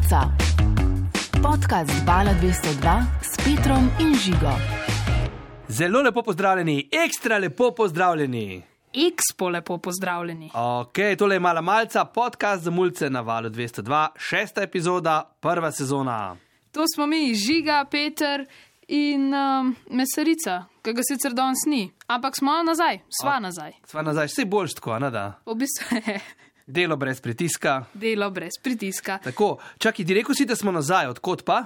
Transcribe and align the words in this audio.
Malca. 0.00 0.28
Podcast 1.42 2.04
Bala 2.06 2.30
202 2.42 3.04
s 3.22 3.36
Petrom 3.36 3.90
in 4.00 4.14
Žigo. 4.14 4.52
Zelo 5.68 6.02
lepo 6.02 6.22
pozdravljeni, 6.22 6.88
ekstra 6.92 7.38
lepo 7.38 7.74
pozdravljeni. 7.74 8.62
Expo 8.94 9.48
lepo 9.50 9.78
pozdravljeni. 9.78 10.50
Ok, 10.54 10.96
tole 11.18 11.34
je 11.34 11.40
mala 11.40 11.60
malca, 11.60 12.04
podcast 12.04 12.62
za 12.62 12.70
mulce 12.70 13.10
na 13.10 13.20
valu 13.20 13.48
202, 13.50 14.08
šesta 14.16 14.62
epizoda, 14.62 15.36
prva 15.40 15.72
sezona. 15.72 16.36
To 16.72 16.84
smo 16.94 17.06
mi, 17.06 17.34
Žiga, 17.34 17.84
Peter 17.90 18.46
in 18.88 19.34
um, 19.34 19.76
Mesarica, 19.90 20.64
ki 20.82 20.92
ga 20.92 21.02
sicer 21.02 21.32
danes 21.32 21.58
ni, 21.66 21.90
ampak 22.06 22.36
smo 22.36 22.62
nazaj, 22.62 22.98
sva 23.20 23.36
O. 23.36 23.40
nazaj. 23.40 23.72
Sva 23.86 24.02
nazaj, 24.02 24.26
vse 24.26 24.44
boljš 24.44 24.74
tako, 24.74 24.98
ne 24.98 25.10
da. 25.10 25.32
V 25.46 25.54
bistvu 25.54 25.96
je 25.96 26.20
Delo 26.70 26.96
brez 26.96 27.20
pritiska. 27.20 27.84
delo 27.94 28.30
brez 28.30 28.58
pritiska. 28.62 29.18
Tako, 29.24 29.56
čakaj, 29.78 30.06
ti 30.06 30.14
rekel 30.14 30.34
si, 30.34 30.46
da 30.46 30.56
smo 30.56 30.72
nazaj, 30.72 31.10
odkot 31.10 31.44
pa? 31.44 31.64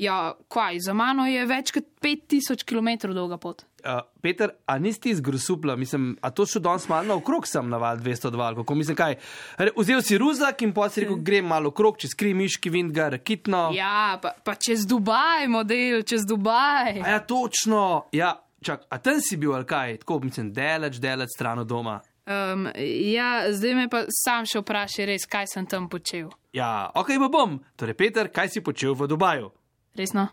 Ja, 0.00 0.32
kaj, 0.48 0.78
za 0.80 0.94
mano 0.96 1.26
je 1.28 1.42
več 1.46 1.74
kot 1.76 1.84
5000 2.00 2.64
km 2.64 3.10
dolga 3.12 3.36
pot. 3.36 3.66
Uh, 3.84 4.00
Peter, 4.24 4.54
a 4.66 4.78
nisi 4.80 5.10
iz 5.12 5.20
Grusupla, 5.20 5.76
mislim, 5.76 6.14
a 6.24 6.30
to 6.30 6.46
šel 6.48 6.62
danes 6.64 6.86
malo 6.88 7.08
naokrog 7.08 7.46
sem 7.48 7.68
na 7.68 7.76
val 7.76 8.00
202, 8.00 8.40
ali 8.46 8.56
kako 8.56 8.74
mislim, 8.74 8.96
kaj. 8.96 9.16
Re, 9.58 9.74
vzel 9.76 10.00
si 10.02 10.18
ruzak 10.18 10.64
in 10.64 10.72
pa 10.72 10.88
si 10.88 11.04
rekel, 11.04 11.20
grem 11.28 11.48
malo 11.52 11.68
okrog, 11.68 12.00
čez 12.00 12.16
krimiški 12.16 12.72
vindgar, 12.72 13.18
kitno. 13.20 13.68
Ja, 13.76 14.16
pa, 14.22 14.32
pa 14.44 14.56
čez 14.56 14.86
Dubaj, 14.88 15.48
model, 15.52 16.00
čez 16.08 16.24
Dubaj. 16.28 17.02
A 17.04 17.16
ja, 17.18 17.20
točno, 17.20 18.06
ja, 18.16 18.38
čak, 18.64 18.88
a 18.88 18.98
tam 19.04 19.20
si 19.20 19.36
bil 19.36 19.52
ali 19.54 19.68
kaj, 19.68 19.98
tako 20.04 20.22
mislim, 20.24 20.52
deleč, 20.56 20.96
deleč 20.96 21.36
stran 21.36 21.60
od 21.60 21.68
doma. 21.68 22.00
Um, 22.26 22.68
ja, 23.12 23.48
zdaj 23.52 23.74
me 23.74 23.88
pa 23.90 24.04
sam 24.12 24.44
še 24.46 24.60
vprašaj, 24.62 25.06
res, 25.08 25.24
kaj 25.26 25.48
sem 25.50 25.66
tam 25.66 25.88
počel. 25.90 26.28
Ja, 26.54 26.90
ok, 26.94 27.16
pa 27.22 27.28
bom. 27.32 27.58
Torej, 27.80 27.96
Peter, 27.96 28.28
kaj 28.28 28.52
si 28.52 28.60
počel 28.62 28.94
v 28.94 29.08
Dubaju? 29.10 29.50
Resno? 29.98 30.28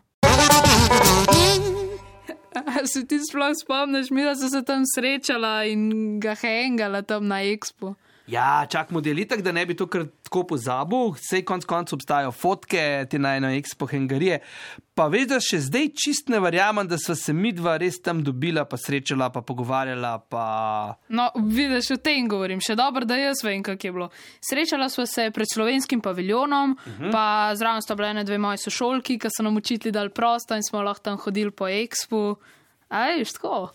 A 2.57 2.85
Se 2.85 3.05
ti 3.07 3.19
sploh 3.21 3.53
spomniš, 3.53 4.09
mi 4.11 4.21
smo 4.35 4.49
se 4.49 4.61
tam 4.65 4.83
srečala 4.85 5.63
in 5.65 6.19
ga 6.19 6.35
hengala 6.35 7.01
tam 7.01 7.27
na 7.27 7.41
Expo. 7.45 7.95
Ja, 8.27 8.65
čak 8.69 8.89
model 8.91 9.19
itak, 9.23 9.41
da 9.41 9.53
ne 9.55 9.63
bi 9.65 9.75
to 9.75 9.85
kar 9.87 10.03
tako 10.27 10.41
pozabil, 10.49 11.13
vse 11.15 11.39
konc 11.47 11.63
koncev 11.65 11.95
obstajajo 11.95 12.33
fotke, 12.35 12.81
te 13.07 13.19
na 13.19 13.37
eno 13.39 13.47
expo 13.55 13.87
hengarije. 13.87 14.41
Pa 14.97 15.05
veš, 15.13 15.27
da 15.31 15.37
še 15.43 15.61
zdaj 15.63 15.87
čist 15.95 16.31
ne 16.33 16.41
verjamem, 16.43 16.89
da 16.89 16.99
sva 16.99 17.15
se 17.15 17.31
midva 17.31 17.77
res 17.79 18.01
tam 18.03 18.19
dobila, 18.27 18.65
pa 18.67 18.79
srečala, 18.81 19.29
pa 19.31 19.45
pogovarjala, 19.47 20.11
pa. 20.27 20.43
No, 21.07 21.29
vidiš, 21.37 21.93
o 21.95 21.99
tem 22.03 22.27
govorim, 22.27 22.59
še 22.59 22.75
dobro, 22.75 23.07
da 23.07 23.15
jaz 23.21 23.45
vem, 23.47 23.63
kako 23.63 23.87
je 23.87 23.95
bilo. 23.95 24.09
Srečala 24.43 24.89
sva 24.91 25.07
se 25.07 25.29
pred 25.31 25.47
slovenskim 25.53 26.03
paviljonom, 26.03 26.75
uh 26.75 26.99
-huh. 26.99 27.11
pa 27.15 27.55
zraven 27.55 27.81
sta 27.81 27.95
bile 27.95 28.11
ene 28.11 28.27
dve 28.27 28.37
moji 28.37 28.57
sošolki, 28.57 29.19
ki 29.19 29.31
so 29.31 29.43
nam 29.43 29.57
učitelji 29.57 29.93
dali 29.93 30.09
prosto 30.09 30.55
in 30.55 30.63
smo 30.63 30.81
lahko 30.81 31.03
tam 31.03 31.17
hodili 31.17 31.51
po 31.51 31.65
Expo. 31.65 32.35
A 32.89 33.07
veš, 33.07 33.33
tako. 33.39 33.71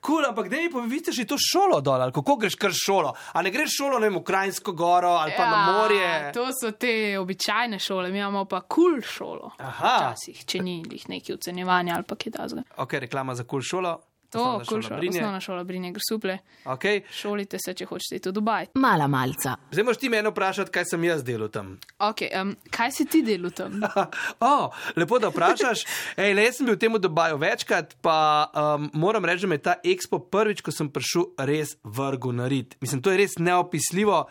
Kul, 0.00 0.22
cool, 0.22 0.28
ampak 0.28 0.48
da 0.48 0.56
mi 0.56 0.70
pa 0.70 0.80
vi 0.80 0.98
ste 1.02 1.12
že 1.12 1.26
to 1.28 1.36
šolo 1.40 1.80
dol, 1.80 2.02
ali 2.02 2.12
kako 2.12 2.36
greš 2.36 2.58
kar 2.60 2.72
šolo? 2.74 3.14
A 3.32 3.42
ne 3.42 3.50
greš 3.50 3.78
šolo, 3.78 3.98
ne 3.98 4.08
vem, 4.08 4.18
v 4.20 4.24
Krajinsko 4.24 4.72
goro 4.72 5.16
ali 5.18 5.32
pa 5.36 5.42
ja, 5.42 5.50
na 5.50 5.72
morje? 5.72 6.32
To 6.34 6.48
so 6.52 6.72
te 6.78 7.18
običajne 7.18 7.78
šole, 7.78 8.10
mi 8.10 8.18
imamo 8.18 8.44
pa 8.44 8.60
kul 8.60 8.98
cool 8.98 9.02
šolo. 9.02 9.52
Aha. 9.58 9.94
Včasih, 9.96 10.44
če 10.44 10.62
ni 10.62 10.80
jih 10.82 11.08
neki 11.08 11.34
ocenjevanja 11.34 11.94
ali 11.98 12.08
pa 12.08 12.16
kaj 12.16 12.32
tasga. 12.38 12.66
Ok, 12.76 12.98
reklama 13.06 13.34
za 13.34 13.44
kul 13.44 13.60
cool 13.60 13.70
šolo. 13.70 13.94
To, 14.34 14.42
Osnovna 14.42 14.64
kul 14.66 14.82
šola 14.82 14.98
Brinje. 14.98 15.18
osnovna 15.18 15.40
šola 15.40 15.64
Brinje, 15.64 15.92
grsuple. 15.94 16.38
Okay. 16.64 17.02
Šolite 17.10 17.58
se, 17.62 17.74
če 17.74 17.86
hočete 17.86 18.30
v 18.30 18.32
Dubaj. 18.34 18.66
Mala 18.74 19.06
Malca. 19.06 19.54
Zdaj 19.70 19.86
moš 19.86 20.00
ti 20.02 20.10
mene 20.10 20.32
vprašati, 20.32 20.72
kaj 20.74 20.88
sem 20.90 21.04
jaz 21.06 21.22
delal 21.24 21.52
tam. 21.54 21.76
Ok, 22.02 22.24
um, 22.34 22.50
kaj 22.74 22.90
si 22.96 23.06
ti 23.06 23.22
delal 23.22 23.54
tam? 23.54 23.78
oh, 24.50 24.74
lepo, 24.98 25.20
da 25.22 25.30
vprašaš. 25.30 25.84
Ej, 26.18 26.34
le, 26.34 26.48
jaz 26.48 26.58
sem 26.58 26.66
bil 26.66 26.74
v 26.74 26.82
tem 26.82 26.98
Dubaju 26.98 27.38
večkrat, 27.38 27.94
pa 28.02 28.18
um, 28.50 28.90
moram 28.98 29.24
reči, 29.24 29.46
da 29.46 29.52
me 29.54 29.60
je 29.60 29.66
ta 29.70 29.76
ekspo 29.84 30.18
prvič, 30.18 30.64
ko 30.66 30.74
sem 30.74 30.90
prišel, 30.90 31.30
res 31.46 31.76
vrgel 31.86 32.34
na 32.34 32.50
rit. 32.50 32.74
Mislim, 32.82 33.04
to 33.04 33.14
je 33.14 33.22
res 33.22 33.38
neopisljivo, 33.38 34.24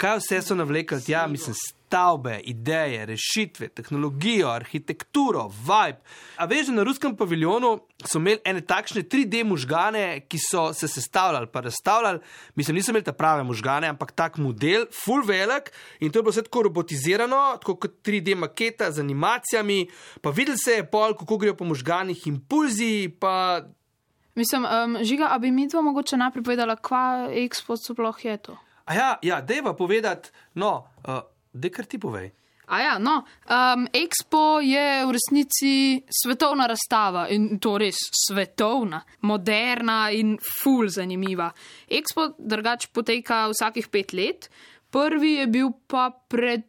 kaj 0.00 0.18
vse 0.18 0.42
so 0.42 0.58
navlekli 0.58 0.98
tja, 1.06 1.28
mislim, 1.30 1.54
stavbe, 1.94 2.40
ideje, 2.44 3.06
rešitve, 3.06 3.68
tehnologijo, 3.68 4.48
arhitekturo, 4.48 5.46
vibe. 5.48 6.00
A 6.36 6.44
veš, 6.44 6.72
na 6.74 6.82
ruskem 6.82 7.14
paviljonu 7.16 7.78
so 8.02 8.18
imeli 8.18 8.40
ene 8.44 8.64
takšne 8.66 9.04
3D 9.06 9.44
možgane, 9.46 10.24
ki 10.26 10.38
so 10.42 10.72
se 10.74 10.88
sestavljali, 10.88 11.46
pa 11.52 11.60
razstavljali. 11.60 12.18
Mislim, 12.54 12.74
niso 12.74 12.90
imeli 12.90 13.04
ta 13.04 13.12
prave 13.12 13.44
možgane, 13.46 13.86
ampak 13.88 14.10
tak 14.12 14.40
model, 14.42 14.88
full 15.04 15.22
velik 15.22 15.70
in 16.00 16.10
to 16.10 16.18
je 16.18 16.22
bilo 16.22 16.34
vse 16.34 16.42
tako 16.42 16.62
robotizirano, 16.66 17.42
tako 17.62 17.76
kot 17.76 18.02
3D 18.02 18.34
maketa 18.34 18.90
z 18.90 19.00
animacijami. 19.00 19.86
Pa 20.20 20.30
videl 20.30 20.56
se 20.64 20.80
je 20.80 20.86
pol, 20.90 21.14
kako 21.14 21.38
grejo 21.38 21.54
po 21.56 21.64
možganih 21.64 22.26
impulzi, 22.26 23.08
pa 23.20 23.62
Mislim, 24.34 24.64
um, 24.64 24.96
žiga, 25.02 25.28
a 25.30 25.38
bi 25.38 25.50
mi 25.50 25.68
to 25.70 25.82
mogoče 25.82 26.16
najprej 26.16 26.42
povedala, 26.42 26.74
kva 26.76 27.28
Expo 27.30 27.76
sploh 27.78 28.24
je 28.24 28.36
to? 28.36 28.56
A 28.84 28.94
ja, 28.94 29.18
ja 29.22 29.38
deva 29.40 29.76
povedati, 29.76 30.30
no, 30.54 30.88
uh, 31.06 31.22
da 31.54 31.70
kar 31.70 31.86
ti 31.86 31.98
povej. 32.02 32.32
A 32.66 32.80
ja, 32.80 32.98
no, 32.98 33.18
um, 33.20 33.84
Expo 33.92 34.60
je 34.64 35.04
v 35.04 35.12
resnici 35.12 36.00
svetovna 36.08 36.66
razstava 36.66 37.26
in 37.28 37.58
to 37.60 37.76
res 37.78 37.98
svetovna, 38.24 39.02
moderna 39.28 40.08
in 40.10 40.38
ful 40.40 40.88
zanimiva. 40.88 41.50
Expo 41.92 42.30
drugač 42.38 42.88
poteka 42.88 43.44
vsakih 43.52 43.90
pet 43.92 44.16
let, 44.16 44.48
prvi 44.90 45.34
je 45.42 45.46
bil 45.52 45.74
pa 45.86 46.08
pred, 46.08 46.64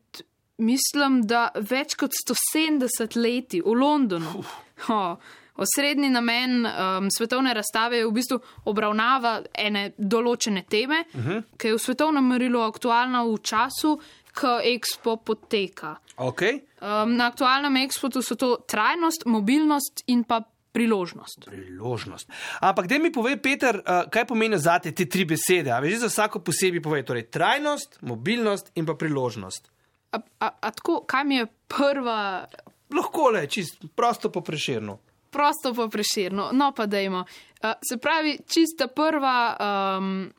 mislim, 0.60 1.22
da 1.24 1.48
več 1.56 1.96
kot 1.96 2.12
170 2.12 3.16
leti 3.16 3.64
v 3.64 3.80
Londonu. 3.80 4.44
Oh. 4.92 5.16
Osrednji 5.56 6.10
namen 6.12 6.66
um, 6.66 7.08
svetovne 7.08 7.54
razstave 7.56 8.02
je 8.02 8.08
v 8.10 8.12
bistvu 8.12 8.42
obravnava 8.68 9.38
ene 9.56 9.94
določene 9.98 10.66
teme, 10.68 11.06
uh 11.14 11.28
-huh. 11.28 11.44
ki 11.58 11.68
je 11.68 11.76
v 11.78 11.80
svetovnem 11.80 12.28
merilu 12.28 12.60
aktualna 12.60 13.24
v 13.24 13.40
času, 13.40 13.96
ko 14.36 14.60
Expo 14.64 15.18
poteka. 15.18 15.96
Okay. 16.18 16.62
Um, 16.82 17.16
na 17.16 17.32
aktualnem 17.32 17.78
ekspotu 17.84 18.22
so 18.22 18.36
to 18.36 18.56
trajnost, 18.68 19.26
mobilnost 19.26 20.04
in 20.08 20.24
pa 20.24 20.42
priložnost. 20.76 21.48
Priložnost. 21.48 22.30
Ampak, 22.60 22.88
da 22.88 23.00
mi 23.00 23.12
povej, 23.12 23.40
Peter, 23.40 23.80
uh, 23.80 24.10
kaj 24.12 24.28
pomeni 24.28 24.60
za 24.60 24.80
te, 24.80 24.92
tri 24.92 25.26
besede? 25.26 25.72
A 25.72 25.80
veš, 25.80 26.04
za 26.04 26.12
vsako 26.12 26.44
posebej 26.44 26.84
povej, 26.84 27.06
torej 27.08 27.30
trajnost, 27.32 28.00
mobilnost 28.04 28.72
in 28.76 28.86
pa 28.86 28.98
priložnost. 29.00 29.72
A, 30.12 30.20
a, 30.20 30.48
a 30.62 30.72
tako, 30.72 31.02
kaj 31.08 31.24
mi 31.24 31.40
je 31.40 31.48
prva, 31.68 32.48
Lahko 32.96 33.32
le, 33.34 33.48
čist 33.50 33.82
prosto 33.96 34.30
po 34.30 34.42
preširnu. 34.42 35.00
prosto 35.32 35.74
pa 35.74 35.88
preširno, 35.88 36.50
no 36.54 36.72
pa 36.72 36.86
dajmo. 36.86 37.26
Uh, 37.64 37.72
se 37.90 37.98
pravi, 37.98 38.38
čista 38.48 38.88
prva 38.88 39.58
um, 39.58 40.34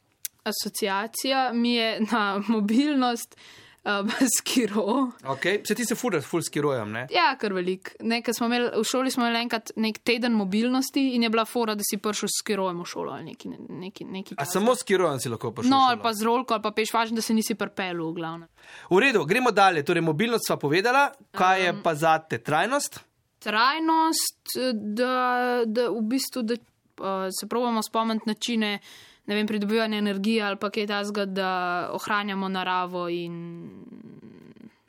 asociacija 0.44 1.52
mi 1.52 1.74
je 1.74 2.00
na 2.12 2.40
mobilnost 2.54 3.36
um, 3.86 4.10
skiro. 4.38 5.10
Okay. 5.22 5.60
Se 5.66 5.74
ti 5.74 5.84
se 5.84 5.94
furaš, 5.94 6.24
fulski 6.24 6.60
rojem, 6.60 6.92
ne? 6.92 7.06
Ja, 7.10 7.36
kar 7.38 7.52
velik. 7.52 7.94
Nekaj 8.00 8.34
smo 8.34 8.46
imeli, 8.46 8.70
v 8.76 8.84
šoli 8.84 9.10
smo 9.10 9.24
imeli 9.24 9.40
enkrat 9.42 9.70
nek 9.76 9.98
teden 9.98 10.32
mobilnosti 10.32 11.14
in 11.14 11.22
je 11.22 11.30
bila 11.30 11.44
fora, 11.44 11.74
da 11.74 11.86
si 11.86 11.98
prišel 11.98 12.28
s 12.28 12.42
kirojem 12.46 12.80
v 12.82 12.86
šolo 12.86 13.12
ali 13.12 13.24
neki. 13.24 13.48
neki, 13.68 14.04
neki 14.04 14.34
A 14.38 14.44
samo 14.44 14.74
s 14.74 14.82
kirojem 14.82 15.20
si 15.20 15.28
lahko 15.28 15.52
prišel. 15.52 15.70
No, 15.70 15.86
ali 15.90 16.00
pa 16.02 16.12
z 16.14 16.26
rolko, 16.26 16.54
ali 16.54 16.62
pa 16.62 16.70
peš 16.70 16.92
važno, 16.92 17.16
da 17.16 17.22
se 17.22 17.34
nisi 17.34 17.54
prpel 17.54 18.02
v 18.08 18.12
glavnem. 18.14 18.48
V 18.90 19.00
redu, 19.00 19.24
gremo 19.24 19.50
dalje. 19.50 19.84
Torej, 19.86 20.02
mobilnost 20.02 20.46
sva 20.46 20.56
povedala, 20.56 21.10
kaj 21.36 21.64
je 21.64 21.74
pa 21.82 21.94
za 21.94 22.18
te 22.18 22.38
trajnost? 22.38 23.00
Trajnost, 23.46 24.56
da, 24.74 25.62
da 25.66 25.90
v 25.92 26.00
bistvu 26.02 26.42
da, 26.42 26.56
uh, 26.56 27.28
se 27.30 27.46
pravimo 27.48 27.82
spomniti 27.82 28.26
načine 28.26 28.78
ne 29.26 29.34
vem, 29.34 29.46
pridobivanja 29.46 29.98
energije 29.98 30.42
ali 30.42 30.56
pa 30.56 30.70
kaj 30.70 30.86
tasga, 30.86 31.24
da 31.24 31.50
ohranjamo 31.92 32.48
naravo 32.48 33.08
in 33.08 33.36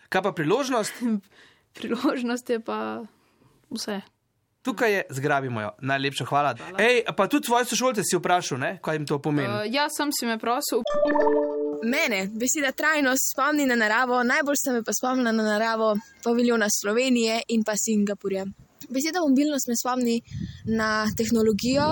Kaj 0.09 0.21
pa 0.23 0.31
priložnost? 0.31 0.93
priložnost 1.77 2.49
je 2.49 2.59
pa 2.59 3.03
vse. 3.69 4.01
Tukaj 4.61 4.93
je, 4.93 5.03
zgrabimo 5.09 5.61
jo. 5.61 5.71
Najlepša 5.81 6.25
hvala. 6.25 6.55
Ej, 6.79 7.03
pa 7.15 7.27
tudi 7.27 7.45
tvoje 7.45 7.65
sošolce 7.65 8.03
si 8.03 8.17
vprašal, 8.17 8.59
ne? 8.59 8.71
kaj 8.83 8.95
jim 8.95 9.05
to 9.07 9.19
pomeni. 9.21 9.47
Uh, 9.47 9.63
jaz 9.71 9.95
sem 9.95 10.11
si 10.11 10.25
me 10.27 10.39
prosil, 10.39 10.83
Mene 11.83 12.25
beseda 12.33 12.71
trajnost 12.71 13.31
spomni 13.33 13.65
na 13.65 13.75
naravo, 13.75 14.23
najbolj 14.23 14.55
se 14.57 14.71
me 14.73 14.83
pa 14.83 14.91
spomni 14.97 15.23
na 15.23 15.31
naravo 15.31 15.95
paviljona 16.23 16.67
Slovenije 16.81 17.41
in 17.47 17.63
pa 17.63 17.73
Singapurja. 17.77 18.45
Beseda 18.89 19.21
mobilnost 19.21 19.67
me 19.67 19.75
spomni 19.81 20.21
na 20.65 21.05
tehnologijo, 21.17 21.87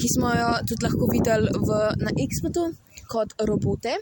ki 0.00 0.08
smo 0.14 0.32
jo 0.34 0.48
tudi 0.68 0.84
lahko 0.86 1.08
videli 1.12 1.52
v, 1.68 1.80
na 2.04 2.12
X-Potu 2.26 2.68
kot 3.10 3.34
robote. 3.48 3.96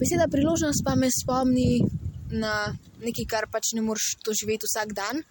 Beseda 0.00 0.28
priložnost 0.30 0.84
pa 0.84 0.94
me 0.98 1.08
spomni 1.12 1.80
na 2.32 2.72
nekaj, 3.02 3.26
kar 3.28 3.48
pač 3.52 3.74
ne 3.76 3.84
moreš 3.84 4.16
doživeti 4.26 4.68
vsak 4.68 4.94
dan. 4.96 5.22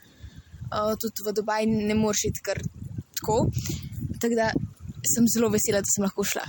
Uh, 0.72 0.96
tudi 0.96 1.25
v 1.25 1.34
Dubaj 1.36 1.68
ne 1.68 1.96
moreš 1.98 2.30
iti 2.31 2.44
kar 2.46 2.62
tako. 3.19 3.46
Tako 4.22 4.36
da 4.38 4.52
sem 5.08 5.25
zelo 5.28 5.50
vesela, 5.52 5.81
da 5.81 5.90
sem 5.90 6.06
lahko 6.06 6.24
šla. 6.24 6.46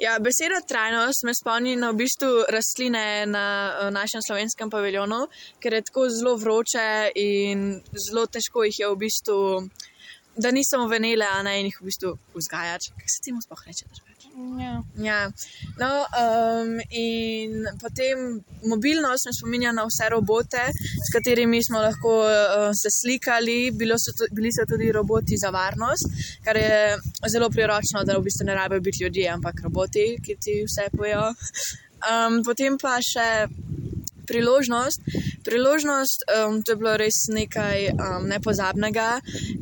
Ja, 0.00 0.16
beseda 0.18 0.58
trajnost 0.66 1.22
me 1.28 1.34
spomni 1.36 1.76
na 1.78 1.92
v 1.92 2.00
bistvu 2.00 2.46
rastline 2.50 3.26
na 3.30 3.44
našem 3.94 4.22
slovenskem 4.24 4.70
paviljonu, 4.70 5.26
ker 5.62 5.76
je 5.76 5.84
tako 5.86 6.08
zelo 6.10 6.32
vroče 6.40 7.12
in 7.22 7.76
zelo 8.06 8.24
težko 8.26 8.64
jih 8.66 8.80
je 8.80 8.88
v 8.90 8.98
bistvu, 9.04 9.38
da 10.36 10.50
niso 10.50 10.86
venele, 10.88 11.24
a 11.24 11.42
ne 11.42 11.58
in 11.60 11.68
jih 11.68 11.78
v 11.80 11.88
bistvu 11.90 12.12
vzgajati. 12.34 12.92
Kaj 12.96 13.10
se 13.14 13.22
temu 13.24 13.42
sploh 13.44 13.62
reče? 13.66 13.88
drugače? 13.92 14.28
Ja. 14.62 14.74
Ja, 15.04 15.18
no, 15.80 15.90
um, 16.22 16.78
in 16.90 17.66
potem 17.80 18.40
mobilnost 18.64 19.28
me 19.28 19.34
spominja 19.36 19.72
na 19.76 19.84
vse 19.84 20.08
robote, 20.14 20.64
s 20.72 21.12
katerimi 21.12 21.60
smo 21.64 21.82
lahko 21.84 22.14
uh, 22.24 22.70
se 22.72 22.88
slikali. 23.00 23.70
Bilo 23.76 23.98
so 24.00 24.14
tu, 24.16 24.30
bili 24.32 24.52
so 24.56 24.64
tudi 24.68 24.92
roboti 24.92 25.36
za 25.36 25.52
varnost, 25.52 26.08
kar 26.44 26.56
je 26.56 26.96
zelo 27.28 27.50
priročno, 27.50 28.04
da 28.08 28.16
v 28.16 28.24
bistvu 28.24 28.48
ne 28.48 28.56
rabijo 28.56 28.80
biti 28.80 29.04
ljudje, 29.04 29.28
ampak 29.36 29.60
roboti, 29.68 30.06
ki 30.24 30.38
ti 30.40 30.62
vse 30.64 30.88
pojejo. 30.96 31.28
Um, 32.02 32.40
potem 32.42 32.80
pa 32.80 32.96
še 33.04 33.28
priložnost. 34.32 35.04
Priložnost, 35.44 36.26
um, 36.32 36.60
to 36.64 36.74
je 36.74 36.80
bilo 36.80 36.96
res 36.96 37.26
nekaj 37.28 37.92
um, 37.92 38.28
nepozabnega 38.32 39.08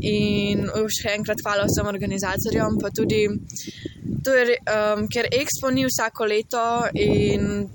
in 0.00 0.68
še 0.70 1.16
enkrat 1.18 1.42
hvala 1.44 1.66
vsem 1.68 1.88
organizatorjem, 1.90 2.78
pa 2.80 2.92
tudi, 2.94 3.24
to 4.24 4.36
je, 4.36 4.58
um, 4.70 5.08
ker 5.10 5.28
Expo 5.34 5.72
ni 5.74 5.86
vsako 5.88 6.28
leto 6.30 6.66
in 6.94 7.66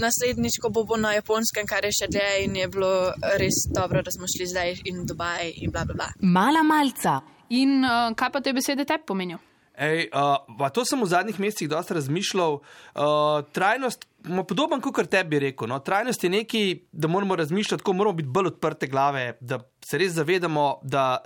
naslednjič, 0.00 0.58
ko 0.62 0.70
bo, 0.74 0.84
bo 0.84 0.98
na 1.00 1.14
japonskem, 1.18 1.66
kar 1.70 1.86
je 1.86 1.94
še 1.94 2.10
dlje 2.10 2.30
in 2.46 2.58
je 2.58 2.68
bilo 2.72 3.14
res 3.40 3.64
dobro, 3.74 4.02
da 4.02 4.12
smo 4.14 4.28
šli 4.30 4.50
zdaj 4.50 4.76
in 4.90 5.02
v 5.02 5.08
Dubaj 5.10 5.54
in 5.62 5.74
bla 5.74 5.86
bla 5.88 5.98
bla. 5.98 6.10
Mala 6.20 6.64
malca. 6.66 7.20
In 7.54 7.84
uh, 7.84 8.10
kaj 8.16 8.32
pa 8.34 8.42
te 8.42 8.54
besede 8.56 8.86
tebi 8.88 9.06
pomenijo? 9.06 9.38
Ej, 9.74 10.08
uh, 10.14 10.70
to 10.70 10.84
sem 10.86 11.00
v 11.02 11.10
zadnjih 11.10 11.38
mesecih 11.42 11.68
dosta 11.70 11.96
razmišljal. 11.98 12.60
Uh, 12.94 13.42
trajnost, 13.54 14.06
podoben 14.48 14.80
kot 14.80 15.10
tebi 15.10 15.38
rekel. 15.38 15.68
No? 15.68 15.78
Trajnost 15.84 16.24
je 16.24 16.30
nekaj, 16.30 16.74
da 16.92 17.08
moramo 17.08 17.36
razmišljati, 17.36 17.82
tako 17.82 17.92
moramo 17.92 18.16
biti 18.16 18.28
bolj 18.28 18.54
odprte 18.54 18.86
glave, 18.86 19.36
da 19.40 19.60
se 19.84 19.98
res 19.98 20.12
zavedamo, 20.12 20.78
da, 20.82 21.18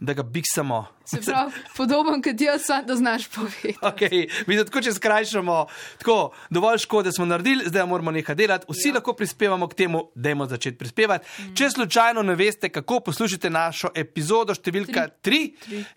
da 0.00 0.12
ga 0.12 0.22
biksamo. 0.22 0.86
Se 1.04 1.20
pravi, 1.20 1.52
podoben 1.76 2.22
kot 2.22 2.40
jaz, 2.40 2.62
samo 2.64 2.86
da 2.86 2.96
znaš 2.96 3.28
povedati. 3.28 3.78
Okay, 3.82 4.44
mi 4.46 4.56
da 4.56 4.64
tako 4.64 4.80
če 4.80 4.92
skrajšamo, 4.96 5.56
tako 5.98 6.16
dovolj 6.50 6.78
škode 6.86 7.12
smo 7.12 7.26
naredili, 7.26 7.68
zdaj 7.68 7.86
moramo 7.86 8.10
nekaj 8.10 8.34
delati, 8.34 8.66
vsi 8.68 8.88
ja. 8.88 8.94
lahko 8.94 9.12
prispevamo 9.18 9.68
k 9.68 9.74
temu, 9.74 10.04
dajmo 10.14 10.46
začeti 10.46 10.78
prispevati. 10.78 11.26
Mm. 11.26 11.56
Če 11.58 11.70
slučajno 11.70 12.22
ne 12.22 12.36
veste, 12.38 12.70
kako 12.72 13.00
poslušate 13.10 13.50
našo 13.50 13.92
epizodo 13.94 14.54
številka 14.56 15.08
3, 15.22 15.42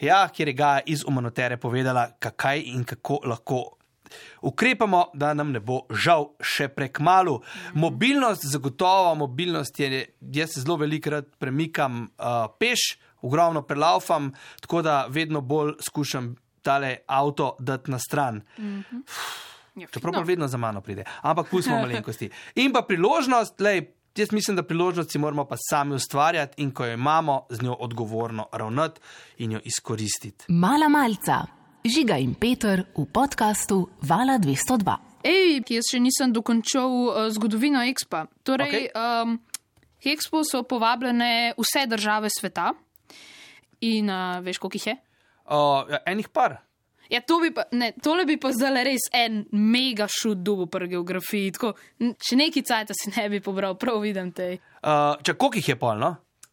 ja, 0.01 0.25
kjer 0.33 0.51
je 0.51 0.57
Gaja 0.57 0.83
iz 0.85 1.05
Umanotere 1.07 1.57
povedala, 1.57 2.09
kaj 2.19 2.67
in 2.73 2.83
kako 2.83 3.21
lahko. 3.29 3.63
Ukrepamo, 4.41 5.05
da 5.13 5.33
nam 5.33 5.51
ne 5.51 5.59
bo 5.59 5.83
žal 5.89 6.29
še 6.41 6.67
prek 6.67 6.99
malu. 6.99 7.39
Mm. 7.39 7.79
Mobilnost, 7.79 8.45
zagotovo 8.45 9.15
mobilnost 9.15 9.79
je, 9.79 10.05
jaz 10.33 10.53
se 10.53 10.61
zelo 10.61 10.77
velikrat 10.77 11.29
premikam 11.39 12.03
uh, 12.03 12.45
peš, 12.59 12.97
ogromno 13.23 13.61
prelaufam, 13.61 14.31
tako 14.61 14.81
da 14.81 15.05
vedno 15.09 15.41
bolj 15.41 15.73
skušam 15.81 16.35
tale 16.61 16.97
avto 17.07 17.55
dati 17.59 17.91
na 17.91 17.99
stran. 17.99 18.41
Ja, 19.75 19.87
Čeprav 19.87 20.11
fino. 20.11 20.19
no. 20.19 20.27
vedno 20.27 20.47
za 20.47 20.57
mano 20.57 20.81
pride, 20.81 21.03
ampak 21.21 21.49
pustimo 21.49 21.79
malenkosti. 21.85 22.29
In 22.55 22.73
pa 22.73 22.81
priložnost, 22.87 23.59
lej, 23.59 23.87
jaz 24.15 24.31
mislim, 24.31 24.55
da 24.55 24.63
priložnost 24.63 25.11
si 25.11 25.19
moramo 25.19 25.45
pa 25.45 25.55
sami 25.69 25.95
ustvarjati 25.95 26.61
in 26.61 26.71
ko 26.71 26.85
jo 26.85 26.93
imamo, 26.93 27.45
z 27.49 27.61
njo 27.61 27.73
odgovorno 27.79 28.47
ravnati 28.51 29.01
in 29.37 29.51
jo 29.51 29.59
izkoristiti. 29.63 30.45
Mala 30.47 30.89
malca. 30.89 31.62
Žiga 31.83 32.15
in 32.15 32.31
Peter 32.39 32.87
v 32.95 33.03
podkastu 33.11 33.91
Vala 33.99 34.39
202. 34.39 34.87
Ej, 35.27 35.67
jaz 35.67 35.89
še 35.91 35.99
nisem 35.99 36.31
dokončal 36.31 36.87
uh, 36.87 37.27
zgodovino 37.27 37.83
Expa. 37.83 38.23
Torej, 38.47 38.87
okay. 38.87 38.87
um, 38.95 39.35
Expo 39.99 40.47
so 40.47 40.63
povabljene 40.63 41.51
vse 41.59 41.83
države 41.91 42.31
sveta. 42.31 42.71
In 43.83 44.07
uh, 44.07 44.39
veš, 44.39 44.63
koliko 44.63 44.79
jih 44.79 44.87
je? 44.93 44.95
Uh, 45.43 45.83
ja, 45.91 45.99
enih 46.07 46.31
par. 46.31 46.61
Ja, 47.11 47.19
to 47.19 47.43
bi 47.43 47.51
pa, 47.51 47.67
ne, 47.75 47.91
tole 47.99 48.23
bi 48.23 48.39
pa 48.39 48.55
zdaj 48.55 48.79
res 48.87 49.11
en 49.11 49.43
mega 49.51 50.07
šut 50.07 50.39
dubo 50.39 50.71
pri 50.71 50.87
geografiji. 50.95 51.51
Tako, 51.59 51.75
če 51.99 52.39
neki 52.39 52.63
cajt 52.63 52.95
si 52.95 53.11
ne 53.11 53.27
bi 53.27 53.43
pobral, 53.43 53.75
prav 53.75 53.99
vidim 54.07 54.31
te. 54.31 54.53
Uh, 54.79 55.19
če 55.19 55.35
koliko 55.35 55.59
jih 55.59 55.75
je 55.75 55.81
pol, 55.83 56.07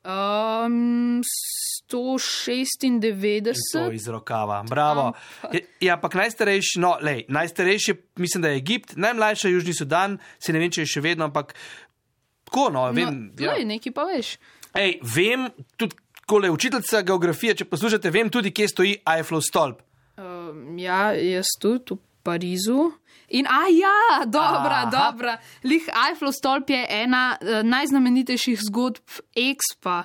Um, 0.05 1.23
To 1.91 1.99
196. 1.99 3.93
iz 3.93 4.09
rokava, 4.09 4.65
bravo. 4.69 5.13
Ja, 5.53 5.61
Ja, 5.81 5.95
ampak 5.95 6.15
najstarejši, 6.15 6.81
no, 6.81 6.95
lej, 7.03 7.25
najstarejši, 7.29 7.95
mislim, 8.17 8.43
da 8.43 8.49
je 8.49 8.57
Egipt, 8.57 8.97
najmlajši 8.97 9.49
je 9.49 9.53
Južni 9.53 9.75
Sudan, 9.75 10.19
se 10.39 10.53
ne 10.53 10.59
vem, 10.59 10.71
če 10.71 10.85
je 10.85 10.87
še 10.87 11.03
vedno, 11.03 11.27
ampak 11.27 11.55
tako, 12.47 12.69
no, 12.71 12.85
vem. 12.93 13.33
no, 13.35 13.45
ja. 13.45 13.57
lej, 13.57 13.67
nekaj 13.67 13.93
pa 13.97 14.05
veš. 14.07 14.37
Ej, 14.79 15.01
vem, 15.03 15.49
tudi, 15.77 15.99
ko 16.31 16.39
je 16.45 16.51
učiteljica 16.55 17.03
geografije, 17.03 17.57
če 17.59 17.67
poslušate, 17.67 18.13
vem 18.15 18.31
tudi, 18.31 18.55
kje 18.55 18.69
stoji 18.71 18.95
Eiffelov 19.03 19.43
stolp. 19.43 19.83
Um, 20.21 20.79
ja, 20.79 21.11
jaz 21.17 21.51
tudi 21.59 21.99
Parizu. 22.23 22.91
In, 23.31 23.47
a 23.47 23.69
ja, 23.71 24.25
dobra, 24.27 24.81
Aha. 24.87 24.91
dobra. 24.91 25.37
Lih 25.65 25.87
Eiffelov 26.09 26.35
stolp 26.35 26.71
je 26.71 26.81
ena 26.91 27.37
uh, 27.39 27.61
najznamenitejših 27.63 28.59
zgodb 28.67 29.07
Expa, 29.39 30.03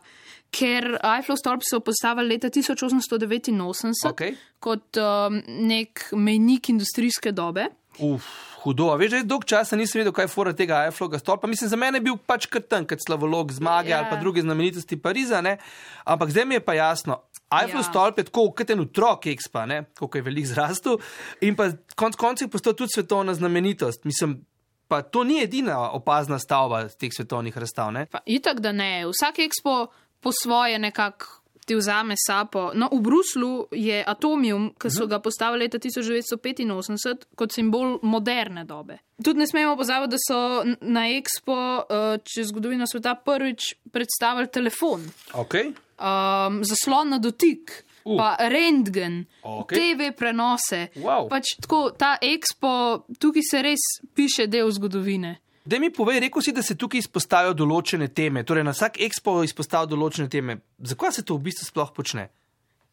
ker 0.54 1.00
Eiffelov 1.02 1.40
stolp 1.42 1.66
so 1.66 1.80
postavili 1.82 2.36
leta 2.36 2.50
1889 2.50 4.10
Okej. 4.10 4.36
kot 4.60 4.98
um, 5.02 5.42
nek 5.48 6.06
mejnik 6.14 6.70
industrijske 6.70 7.32
dobe. 7.32 7.66
Uf, 8.00 8.26
hudo. 8.64 8.90
A 8.92 8.98
Veš, 9.00 9.12
že 9.12 9.24
dolg 9.24 9.46
časa 9.48 9.78
nisem 9.80 10.02
vedel, 10.02 10.12
kaj 10.14 10.28
je 10.28 10.32
fora 10.34 10.52
tega 10.54 10.84
Eiffelovega 10.86 11.20
stolpa. 11.22 11.48
Mislim, 11.48 11.70
za 11.72 11.80
mene 11.80 11.98
je 11.98 12.06
bil 12.10 12.18
pač 12.20 12.46
kar 12.52 12.62
tam, 12.62 12.86
kot 12.86 13.00
slavolog 13.02 13.54
zmage 13.56 13.90
Ja. 13.90 14.02
ali 14.04 14.12
pa 14.12 14.20
druge 14.20 14.42
znamenitosti 14.44 15.00
Pariza, 15.02 15.42
ne? 15.42 15.58
ampak 16.06 16.30
zdaj 16.30 16.46
mi 16.46 16.56
je 16.56 16.66
pa 16.66 16.74
jasno. 16.76 17.22
Eiffelov 17.52 17.84
Ja. 17.86 17.90
stolp 17.90 18.18
je 18.18 18.24
tako 18.24 18.52
kot 18.52 18.70
en 18.70 18.80
otrok, 18.80 19.28
ekspa, 19.28 19.66
ne? 19.66 19.84
koliko 20.00 20.18
je 20.18 20.22
velik 20.22 20.46
zrastel 20.46 20.98
in 21.42 21.56
pa 21.56 21.70
konc 21.96 22.16
koncev 22.16 22.48
je 22.48 22.52
postal 22.52 22.74
tudi 22.74 22.92
svetovna 22.94 23.34
znamenitost. 23.34 24.04
Mislim, 24.04 24.46
pa 24.88 25.02
to 25.02 25.24
ni 25.24 25.44
edina 25.44 25.92
opazna 25.92 26.40
stavba 26.40 26.88
teh 26.88 27.14
svetovnih 27.14 27.58
razstav. 27.58 27.92
Ne? 27.94 28.06
Pa, 28.06 28.20
itak, 28.26 28.60
da 28.60 28.72
ne. 28.72 29.06
Vsak 29.06 29.40
ekspo 29.40 29.88
po 30.20 30.32
svoje 30.32 30.80
nekako 30.80 31.46
ti 31.66 31.76
vzame 31.76 32.14
sapo. 32.28 32.72
No, 32.74 32.90
v 32.94 33.02
Bruslu 33.02 33.68
je 33.72 34.04
Atomium, 34.08 34.70
ki 34.78 34.90
so 34.90 35.08
ga 35.08 35.20
postavili 35.20 35.66
leta 35.66 35.80
1985 35.82 37.26
kot 37.36 37.54
simbol 37.54 37.98
moderne 38.02 38.66
dobe. 38.66 39.00
Tudi 39.24 39.40
ne 39.40 39.48
smemo 39.48 39.76
pozabiti, 39.78 40.12
da 40.14 40.18
so 40.22 40.40
na 40.82 41.08
ekspo 41.10 41.56
uh, 41.56 42.22
čez 42.24 42.52
zgodovino 42.54 42.88
sveta 42.88 43.16
prvič 43.16 43.74
predstavili 43.92 44.48
telefon, 44.48 45.10
Okay. 45.34 45.74
Um, 46.00 46.64
zaslon 46.64 47.10
na 47.10 47.20
dotik. 47.20 47.84
Uh. 48.06 48.18
Pa 48.18 48.36
rentgen, 48.50 49.26
Okej. 49.42 49.78
TV 49.78 50.12
prenose. 50.14 50.92
Wow. 51.02 51.26
Pač 51.26 51.56
tako, 51.58 51.90
ta 51.98 52.20
ekspo, 52.22 53.02
tukaj 53.18 53.42
se 53.42 53.62
res 53.66 53.86
piše 54.14 54.46
del 54.46 54.70
zgodovine. 54.70 55.40
Da 55.66 55.80
mi 55.82 55.90
povej, 55.90 56.20
rekel 56.28 56.46
si, 56.46 56.54
da 56.54 56.62
se 56.62 56.78
tukaj 56.78 57.02
izpostavijo 57.02 57.56
določene 57.58 58.12
teme, 58.14 58.44
torej 58.46 58.68
na 58.68 58.76
vsak 58.76 59.02
ekspo 59.02 59.40
izpostavijo 59.48 59.96
določene 59.96 60.30
teme. 60.30 60.60
Zakaj 60.78 61.16
se 61.18 61.26
to 61.26 61.40
v 61.40 61.48
bistvu 61.50 61.66
sploh 61.66 61.90
počne? 61.98 62.28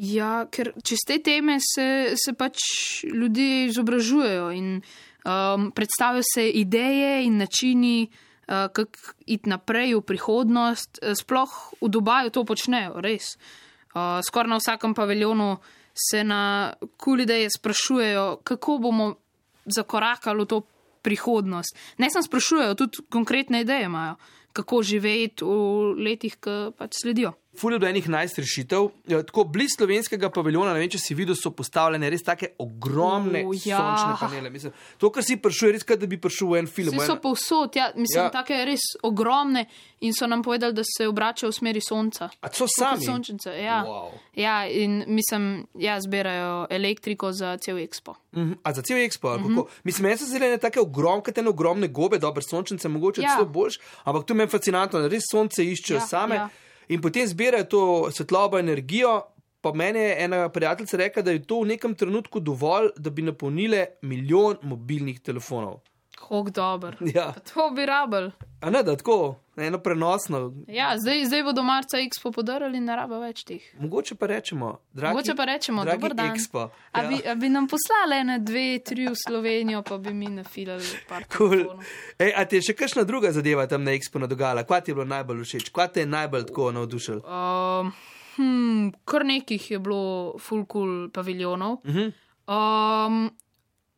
Ja, 0.00 0.47
ker 0.49 0.73
čez 0.80 1.04
te 1.04 1.21
teme 1.21 1.59
se, 1.61 2.16
se 2.16 2.32
pač 2.32 2.64
ljudje 3.04 3.66
izobražujejo 3.68 4.49
in 4.56 4.78
um, 4.80 5.68
predstavijo 5.76 6.25
se 6.25 6.49
ideje 6.49 7.18
in 7.28 7.37
načini, 7.44 8.09
uh, 8.09 8.31
kako 8.46 9.14
iti 9.26 9.49
naprej 9.49 9.94
v 9.94 10.02
prihodnost. 10.02 10.99
Eh, 11.02 11.14
Sploh 11.14 11.75
v 11.80 11.88
Dubaju 11.88 12.30
to 12.30 12.44
počnejo, 12.44 13.00
res. 13.00 13.37
Uh, 13.92 14.25
skoraj 14.25 14.49
na 14.49 14.56
vsakem 14.56 14.94
paviljonu 14.94 15.58
se 15.92 16.25
na 16.25 16.72
kul 16.96 17.20
ideje 17.20 17.50
sprašujejo, 17.52 18.40
kako 18.44 18.78
bomo 18.78 19.14
zakorakali 19.68 20.42
v 20.42 20.46
to 20.49 20.61
prihodnost. 21.02 21.76
Ne 21.99 22.08
samo 22.11 22.22
sprašujejo, 22.22 22.75
tudi 22.75 23.04
konkretne 23.11 23.61
ideje 23.61 23.84
imajo, 23.84 24.16
kako 24.52 24.82
živeti 24.82 25.44
v 25.44 25.54
letih, 25.99 26.37
ki 26.37 26.73
pač 26.78 26.99
sledijo. 27.02 27.32
Fulje 27.52 27.76
do 27.78 27.85
enih 27.87 28.06
najstrešitev. 28.09 28.87
Ja, 29.12 29.18
Tako 29.23 29.44
blizu 29.44 29.75
slovenskega 29.76 30.30
paviljona, 30.32 30.73
ne 30.73 30.80
vem, 30.80 30.88
če 30.88 30.97
si 30.99 31.12
videl, 31.14 31.37
so 31.37 31.50
postavljene 31.52 32.09
res 32.09 32.23
take 32.25 32.54
ogromne 32.59 33.42
U, 33.44 33.52
uh, 33.52 33.66
ja. 33.66 33.76
sončne 33.76 34.14
panele. 34.21 34.50
Mislim, 34.50 34.73
to, 34.97 35.11
kar 35.12 35.21
si 35.23 35.37
prišel, 35.37 35.68
je 35.68 35.73
res, 35.73 35.85
da 35.85 36.06
bi 36.06 36.16
prišel 36.16 36.49
v 36.49 36.59
en 36.59 36.66
film. 36.66 36.97
Vsi 36.97 37.04
so 37.04 37.12
en- 37.12 37.21
povsod, 37.21 37.76
ja, 37.76 37.90
mislim, 37.94 38.18
Ja. 38.18 38.25
ja. 38.25 38.30
take 38.32 38.56
res 38.64 38.80
ogromne 39.02 39.66
in 40.00 40.14
so 40.14 40.26
nam 40.26 40.40
povedali, 40.42 40.73
da 40.73 40.82
se 40.82 41.04
obračajo 41.06 41.50
v 41.50 41.54
smeri 41.54 41.80
sonca. 41.80 42.30
A 42.40 42.49
so 42.49 42.64
sami? 42.66 43.04
Sončnice, 43.04 43.52
ja. 43.52 43.85
Wow. 43.85 44.16
ja, 44.35 44.56
in 44.66 45.04
mislim, 45.06 45.66
ja, 45.75 46.00
zbirajo 46.00 46.66
elektriko 46.71 47.32
za 47.32 47.56
cel 47.59 47.78
ekspo. 47.78 48.14
Mhm. 48.32 48.52
A 48.62 48.73
za 48.73 48.82
cel 48.82 48.97
ekspo, 48.99 49.28
ali 49.28 49.42
kako? 49.44 49.68
Mislim, 49.85 50.02
meni 50.02 50.16
so 50.16 50.25
zelene 50.25 50.56
take 50.56 50.80
ogromne, 50.80 51.21
ogromne 51.47 51.88
gobe, 51.88 52.18
dobre 52.18 52.42
sončnice, 52.42 52.88
mogoče 52.88 53.21
Ja. 53.21 53.37
celo 53.37 53.44
boljš, 53.47 53.76
ampak 54.04 54.25
to 54.25 54.32
je 54.32 54.37
meni 54.42 54.50
fascinantno, 54.52 55.00
da 55.00 55.11
res 55.12 55.30
sonce 55.30 55.64
iščejo 55.64 56.00
Ja, 56.00 56.06
same 56.06 56.40
ja. 56.40 56.49
in 56.88 57.00
potem 57.00 57.26
zbirajo 57.26 57.68
to 57.70 57.84
svetlobo, 58.12 58.58
energijo. 58.58 59.20
pa 59.62 59.70
meni 59.72 60.00
je 60.00 60.14
ena 60.25 60.49
prijateljica 60.50 60.96
rekla, 60.99 61.22
da 61.22 61.30
je 61.30 61.44
to 61.46 61.61
v 61.61 61.66
nekem 61.70 61.92
trenutku 61.94 62.40
dovolj, 62.42 62.88
da 62.99 63.11
bi 63.11 63.22
napolnile 63.22 63.87
milijon 64.02 64.56
mobilnih 64.62 65.20
telefonov. 65.22 65.76
Kako 66.23 66.50
dober. 66.50 66.97
Ja, 67.14 67.33
Pa 67.33 67.41
To 67.43 67.71
bi 67.71 67.87
rabili. 67.87 68.31
a 68.61 68.71
ne 68.71 68.83
da 68.83 68.97
tako, 68.97 69.35
eno 69.57 69.79
prenosno. 69.79 70.52
Ja, 70.69 70.95
zdaj, 70.99 71.25
zdaj 71.25 71.43
bodo 71.43 71.62
marca 71.62 71.99
Expo 71.99 72.31
podarili, 72.33 72.81
ne 72.81 72.97
rabo 72.97 73.19
več 73.19 73.43
teh. 73.45 73.62
Mogoče 73.79 74.14
pa 74.14 74.26
rečemo, 74.26 74.79
dragi, 74.93 75.14
Mogoče 75.14 75.35
pa 75.35 75.45
rečemo, 75.45 75.85
dober 75.85 76.14
dan. 76.14 76.31
Expo. 76.31 76.69
A 76.93 77.02
Ja. 77.02 77.09
bi, 77.09 77.19
a 77.26 77.35
bi 77.35 77.49
nam 77.49 77.67
poslali 77.67 78.17
ene, 78.17 78.38
dve, 78.38 78.79
tri 78.79 79.09
v 79.09 79.14
Slovenijo, 79.19 79.83
pa 79.83 79.99
bi 79.99 80.14
mi 80.14 80.26
nafilali 80.29 80.85
par 81.09 81.25
Cool. 81.29 81.67
Ej, 82.19 82.33
a 82.37 82.45
ti 82.45 82.57
je 82.57 82.62
še 82.62 82.75
kakšna 82.75 83.05
druga 83.05 83.33
zadeva 83.33 83.67
tam 83.67 83.83
na 83.85 83.91
Expo 83.91 84.23
dogajala? 84.23 84.62
Kaj 84.64 84.81
ti 84.81 84.91
je 84.91 84.95
bilo 84.95 85.07
najbolj 85.07 85.43
všeč? 85.45 85.71
Kaj 85.71 85.88
te 85.88 86.00
je 86.00 86.07
najbolj 86.07 86.47
tako 86.47 86.71
navdušil? 86.73 87.19
Um, 87.26 87.93
hm, 88.37 88.91
kar 89.05 89.25
nekih 89.25 89.71
je 89.71 89.79
bilo 89.79 90.38
full 90.38 90.64
cool 90.67 91.11
paviljonov. 91.11 91.73
Uh 91.85 91.91
-huh. 91.91 92.12
Um, 92.47 93.31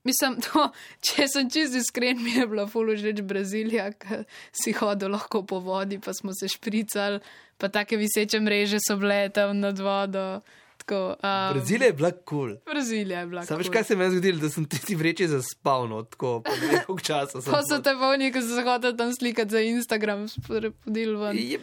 mislim, 0.04 0.38
to, 0.46 0.68
če 1.04 1.28
sem 1.32 1.50
čist 1.50 1.78
iskren, 1.78 2.20
mi 2.22 2.36
je 2.38 2.48
bila 2.50 2.66
full 2.70 2.92
všeč 2.94 3.22
Brazilija, 3.26 3.90
ker 3.92 4.24
si 4.52 4.74
hodil 4.76 5.14
lahko 5.14 5.44
po 5.48 5.60
vodi, 5.64 6.00
pa 6.02 6.14
smo 6.16 6.34
se 6.36 6.50
špricali, 6.52 7.22
pa 7.58 7.70
take 7.72 7.98
viseče 8.00 8.40
mreže 8.42 8.82
so 8.84 8.98
bile 9.00 9.28
tam 9.34 9.58
nad 9.62 9.78
vodo. 9.78 10.42
Tako, 10.84 11.16
um, 11.16 11.52
Brazilija 11.54 11.86
je 11.86 11.92
bila 11.96 12.10
kul. 12.10 12.24
Cool. 12.24 12.56
Brazilija 12.66 13.20
je 13.20 13.26
bila. 13.26 13.40
Veš, 13.40 13.48
cool. 13.48 13.72
kaj 13.72 13.84
se 13.84 13.94
je 13.94 14.10
zgodilo, 14.10 14.40
da 14.40 14.50
sem 14.50 14.64
ti 14.68 14.94
vreče 14.94 15.28
zaspal, 15.28 15.88
no, 15.88 16.02
tako, 16.02 16.42
koliko 16.42 16.98
časa 17.00 17.40
sem. 17.40 17.52
Pa 17.54 17.62
so 17.64 17.78
te 17.80 17.94
polni, 17.96 18.28
ki 18.32 18.42
so 18.42 18.58
se 18.58 18.64
hoteli 18.66 18.96
tam 18.96 19.14
slikati 19.14 19.50
za 19.50 19.62
Instagram, 19.64 20.26
spodil 20.28 21.16
ven. 21.22 21.38
Je, 21.40 21.60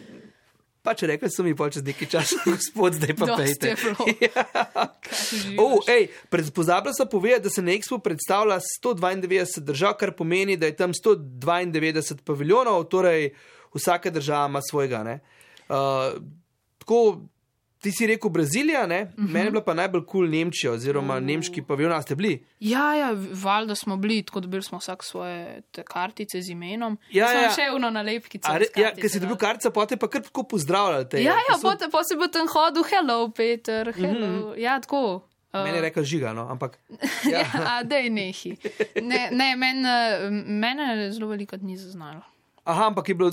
pač 0.82 1.04
rekli 1.06 1.30
so 1.30 1.44
mi, 1.46 1.54
čez 1.54 1.84
nekaj 1.86 2.08
časa, 2.10 2.36
gospod, 2.50 2.98
zdaj 2.98 3.14
pa 3.18 3.36
pejte. 3.38 3.74
živiš? 5.42 5.58
Oh, 5.62 5.78
ej, 5.88 6.08
pred, 6.30 6.50
pozabila 6.54 6.94
sem 6.94 7.08
povedati, 7.08 7.46
da 7.46 7.50
se 7.50 7.62
na 7.62 7.72
Expo 7.72 7.98
predstavlja 8.02 8.58
192 8.82 9.62
držav, 9.62 9.96
kar 10.00 10.14
pomeni, 10.18 10.56
da 10.56 10.66
je 10.66 10.76
tam 10.76 10.92
192 10.92 12.22
paviljonov, 12.26 12.84
torej 12.92 13.32
vsaka 13.74 14.10
država 14.10 14.50
ima 14.50 14.62
svojega. 14.62 15.02
ne. 15.02 15.20
Uh, 15.68 16.20
tako, 16.78 17.22
ti 17.82 17.90
si 17.92 18.06
rekel 18.06 18.30
Brazilija, 18.30 18.82
uh 18.82 18.88
-huh. 18.88 19.32
meni 19.32 19.46
je 19.46 19.50
bila 19.50 19.64
pa 19.64 19.74
najbolj 19.74 20.00
kul 20.00 20.06
cool 20.12 20.30
Nemčija, 20.30 20.72
oziroma 20.72 21.16
uh. 21.16 21.22
nemški 21.22 21.62
paviljon, 21.62 22.02
ste 22.02 22.14
bili. 22.14 22.44
Ja, 22.60 22.94
ja, 22.94 23.16
valjda 23.44 23.74
smo 23.74 23.96
bili, 23.96 24.22
tako 24.22 24.40
dobili 24.40 24.62
smo 24.62 24.78
vsak 24.78 25.04
svoje 25.04 25.62
kartice 25.84 26.40
z 26.42 26.50
imenom. 26.50 26.98
Ja, 27.10 27.28
Smo 27.28 27.40
ja. 27.40 27.50
še. 27.50 27.62
A 28.42 28.58
Re, 28.58 28.64
s 28.64 28.76
ja, 28.76 28.82
kartice 28.82 29.00
ker 29.00 29.10
si 29.10 29.20
dobil 29.20 29.36
dal. 29.36 29.38
kartico, 29.38 29.70
potem 29.70 29.98
pa 29.98 30.08
kar 30.08 30.22
tako 30.22 30.42
pozdravljali. 30.42 31.08
te, 31.08 31.22
Ja, 31.22 31.34
ja, 31.50 31.58
so- 31.58 31.70
potem 31.70 31.90
pa 31.90 32.04
si 32.04 32.16
bo 32.16 32.26
tam 32.26 32.46
hodil, 32.48 32.82
hello, 32.82 33.28
Peter, 33.30 33.92
hello. 33.94 34.28
Mm 34.28 34.42
-hmm. 34.42 34.58
Ja, 34.58 34.80
tako. 34.80 35.22
Uh, 35.52 35.64
Meni 35.64 35.76
je 35.76 35.82
rekel 35.82 36.04
žiga, 36.04 36.32
no, 36.32 36.48
ampak. 36.50 36.78
ja, 37.32 37.44
a 37.66 37.82
dej 37.82 38.10
nehi. 38.10 38.56
Ne, 39.02 39.28
ne 39.32 39.56
meni 39.56 39.82
men 40.30 41.12
zelo 41.12 41.28
veliko 41.28 41.56
ni 41.56 41.76
zaznalo. 41.76 42.22
Aha, 42.64 42.86
ampak 42.86 43.08
je 43.08 43.14
bilo 43.14 43.30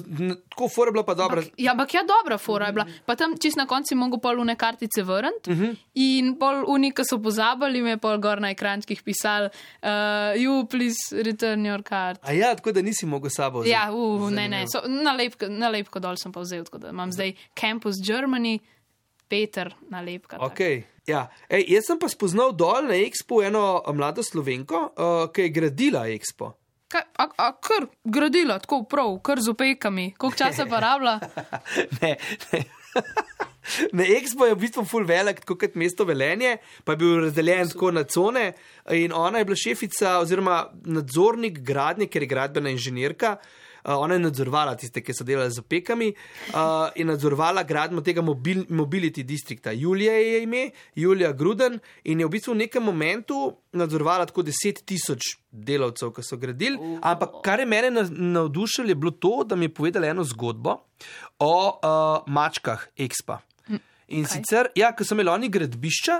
tako, 0.49 0.67
fora 0.69 0.89
je 0.89 0.91
bila 0.91 1.03
pa 1.03 1.13
dobra. 1.13 1.41
Ampak, 1.41 1.53
ja, 1.57 1.71
ampak 1.71 1.93
ja, 1.93 2.01
dobra 2.03 2.37
fora 2.37 2.65
je 2.65 2.73
bila. 2.73 2.85
Pa 3.05 3.15
tam 3.15 3.37
čist 3.37 3.57
na 3.57 3.65
koncu 3.65 3.87
si 3.87 3.95
mogel 3.95 4.19
pol 4.19 4.39
une 4.39 4.55
kartice 4.55 5.03
vrniti. 5.03 5.51
Uh 5.51 5.55
Mhm. 5.55 5.65
-huh. 5.65 5.75
In 5.93 6.39
pol 6.39 6.63
uni, 6.67 6.91
ki 6.91 7.03
so 7.05 7.17
pozabili, 7.19 7.81
mi 7.81 7.89
je 7.89 7.97
pol 7.97 8.17
gor 8.17 8.41
na 8.41 8.49
ekrančkih 8.49 9.03
pisal, 9.03 9.43
uh, 9.45 9.89
you 10.35 10.65
please 10.67 10.97
return 11.13 11.65
your 11.65 11.81
card. 11.83 12.17
A 12.21 12.31
ja, 12.33 12.55
tako 12.55 12.71
da 12.71 12.81
nisi 12.81 13.05
mogel 13.05 13.29
s 13.29 13.35
sabo. 13.35 13.59
vzeti. 13.59 13.71
Ja, 13.71 13.91
uh, 13.93 14.31
ne, 14.31 14.47
ne, 14.47 14.65
so, 14.67 14.81
nalepko, 14.87 15.45
nalepko 15.47 15.99
dol 15.99 16.15
sem 16.17 16.31
pa 16.31 16.39
vzel, 16.39 16.63
tako 16.63 16.77
da 16.77 16.89
imam 16.89 17.11
zdaj 17.11 17.33
Campus 17.55 17.95
Germany, 18.03 18.59
Peter, 19.27 19.73
nalepka. 19.89 20.37
tak. 20.37 20.51
Okay, 20.51 20.81
ja. 21.07 21.27
Ej, 21.49 21.65
jaz 21.67 21.85
sem 21.85 21.99
pa 21.99 22.07
spoznal 22.09 22.51
dol 22.51 22.83
na 22.83 22.95
Expo 22.95 23.43
eno 23.43 23.81
a, 23.85 23.91
mlado 23.93 24.23
slovenko, 24.23 24.75
uh, 24.97 25.29
ki 25.31 25.41
je 25.41 25.49
gradila 25.49 26.07
Expo. 26.07 26.53
Kaj, 26.89 27.01
a, 27.21 27.25
a 27.37 27.47
kar 27.61 27.85
gradila, 28.03 28.57
tako 28.59 28.81
prav, 28.89 29.11
kar 29.21 29.41
z 29.41 29.53
opekami, 29.53 30.07
koliko 30.17 30.37
časa 30.37 30.65
pa 30.65 30.79
rabila? 30.81 31.19
ne, 32.01 32.15
ne. 32.51 32.63
Na 33.97 34.03
Expo 34.03 34.47
je 34.49 34.55
v 34.55 34.63
bistvu 34.63 34.81
full 34.89 35.05
velik, 35.05 35.43
tako 35.43 35.59
kot 35.61 35.75
mesto 35.77 36.05
Velenje, 36.09 36.55
pa 36.83 36.95
je 36.95 37.01
bil 37.03 37.19
razdeljen 37.21 37.69
tako 37.69 37.91
na 37.93 38.03
cone. 38.03 38.47
In 38.97 39.13
ona 39.13 39.37
je 39.37 39.45
bila 39.45 39.59
šefica 39.61 40.15
oziroma 40.23 40.63
nadzornik 40.89 41.59
gradnje, 41.61 42.07
ker 42.09 42.25
je 42.25 42.31
gradbena 42.31 42.73
inženirka. 42.73 43.35
Uh, 43.37 43.68
ona 43.83 44.13
je 44.13 44.19
nadzorovala 44.19 44.75
tiste, 44.75 45.01
ki 45.01 45.13
so 45.13 45.23
delali 45.23 45.51
z 45.51 45.59
opekami 45.59 46.09
uh, 46.11 46.89
in 46.95 47.07
nadzorovala 47.07 47.63
gradnjo 47.63 48.01
tega 48.01 48.21
mobil, 48.21 48.65
mobility 48.69 49.23
distrikta. 49.23 49.71
Julija 49.71 50.13
je 50.13 50.43
ime, 50.43 50.69
Julija 50.95 51.31
Gruden 51.31 51.79
in 52.03 52.19
je 52.19 52.25
v 52.25 52.29
bistvu 52.29 52.53
v 52.53 52.63
nekem 52.65 52.83
momentu 52.83 53.57
nadzorovala 53.73 54.25
tako 54.25 54.43
10 54.43 54.83
tisoč 54.85 55.35
delavcev, 55.51 56.11
ki 56.13 56.23
so 56.23 56.37
gradili. 56.37 56.77
Ampak 57.01 57.41
kar 57.43 57.59
je 57.59 57.65
mene 57.65 57.91
na- 57.91 58.09
navdušilo, 58.09 58.87
je 58.89 58.95
bilo 58.95 59.11
to, 59.11 59.43
da 59.43 59.55
mi 59.55 59.65
je 59.65 59.73
povedala 59.73 60.07
eno 60.07 60.23
zgodbo 60.23 60.77
o 61.39 61.53
uh, 61.69 62.23
mačkah 62.27 62.87
Expa. 62.97 63.39
In 64.09 64.25
Kaj? 64.25 64.31
sicer, 64.31 64.67
ja, 64.75 64.89
ko 64.97 65.05
so 65.05 65.13
imeli 65.13 65.29
oni 65.29 65.49
gradbišča, 65.53 66.15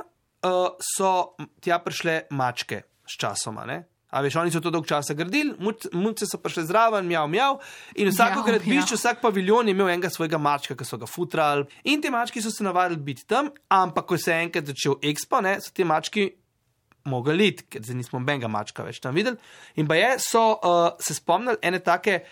uh, 0.46 0.78
so 0.78 1.34
tja 1.62 1.80
prišle 1.82 2.22
mačke 2.30 2.84
s 3.10 3.18
časoma. 3.18 3.66
Ne? 3.66 3.84
A 4.10 4.24
veš, 4.26 4.40
oni 4.42 4.52
so 4.52 4.62
to 4.62 4.72
dolgo 4.74 4.88
časa 4.90 5.14
gradili, 5.14 5.54
muce 5.94 6.26
so 6.26 6.40
prišle 6.42 6.64
zraven, 6.66 7.06
mjav, 7.08 7.28
mjav. 7.30 7.60
In 8.02 8.10
vsako 8.10 8.42
gradbišče, 8.48 8.98
vsak 8.98 9.22
paviljon 9.22 9.70
je 9.70 9.76
imel 9.76 9.92
enega 9.94 10.10
svojega 10.10 10.40
mačka, 10.42 10.78
ki 10.78 10.88
so 10.88 10.98
ga 10.98 11.06
futrali. 11.06 11.68
In 11.94 12.02
te 12.02 12.10
mački 12.10 12.42
so 12.42 12.50
se 12.52 12.66
navadili 12.66 13.02
biti 13.12 13.28
tam, 13.30 13.52
ampak 13.70 14.10
ko 14.10 14.18
se 14.18 14.34
je 14.34 14.48
enkrat 14.48 14.74
začel 14.74 14.98
Expo, 15.12 15.44
ne, 15.46 15.60
so 15.62 15.70
te 15.76 15.86
mački 15.86 16.26
mogli 17.10 17.52
iti, 17.54 17.68
ker 17.70 17.86
zdaj 17.86 18.02
nismo 18.02 18.22
benga 18.26 18.50
mačka 18.50 18.84
več 18.84 19.00
tam 19.04 19.14
videli. 19.18 19.38
In 19.78 19.88
pa 19.88 19.98
je, 20.00 20.12
so 20.26 20.44
uh, 20.58 20.90
se 21.00 21.14
spomnili 21.14 21.62
ene 21.62 21.80
take 21.86 22.24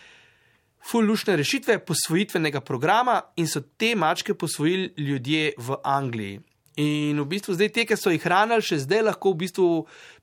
fullušne 0.88 1.36
rešitve 1.38 1.80
posvojitvenega 1.86 2.62
programa 2.62 3.22
in 3.38 3.48
so 3.48 3.62
te 3.62 3.94
mačke 3.96 4.34
posvojili 4.34 4.94
ljudje 4.98 5.52
v 5.58 5.82
Angliji. 5.84 6.42
In 6.78 7.18
v 7.18 7.26
bistvu 7.26 7.56
zdaj 7.58 7.70
te, 7.74 7.86
ki 7.90 7.96
so 7.98 8.12
jih 8.14 8.22
hranili, 8.22 8.62
še 8.62 8.78
zdaj 8.84 9.02
lahko 9.08 9.32
v 9.34 9.40
bistvu 9.42 9.68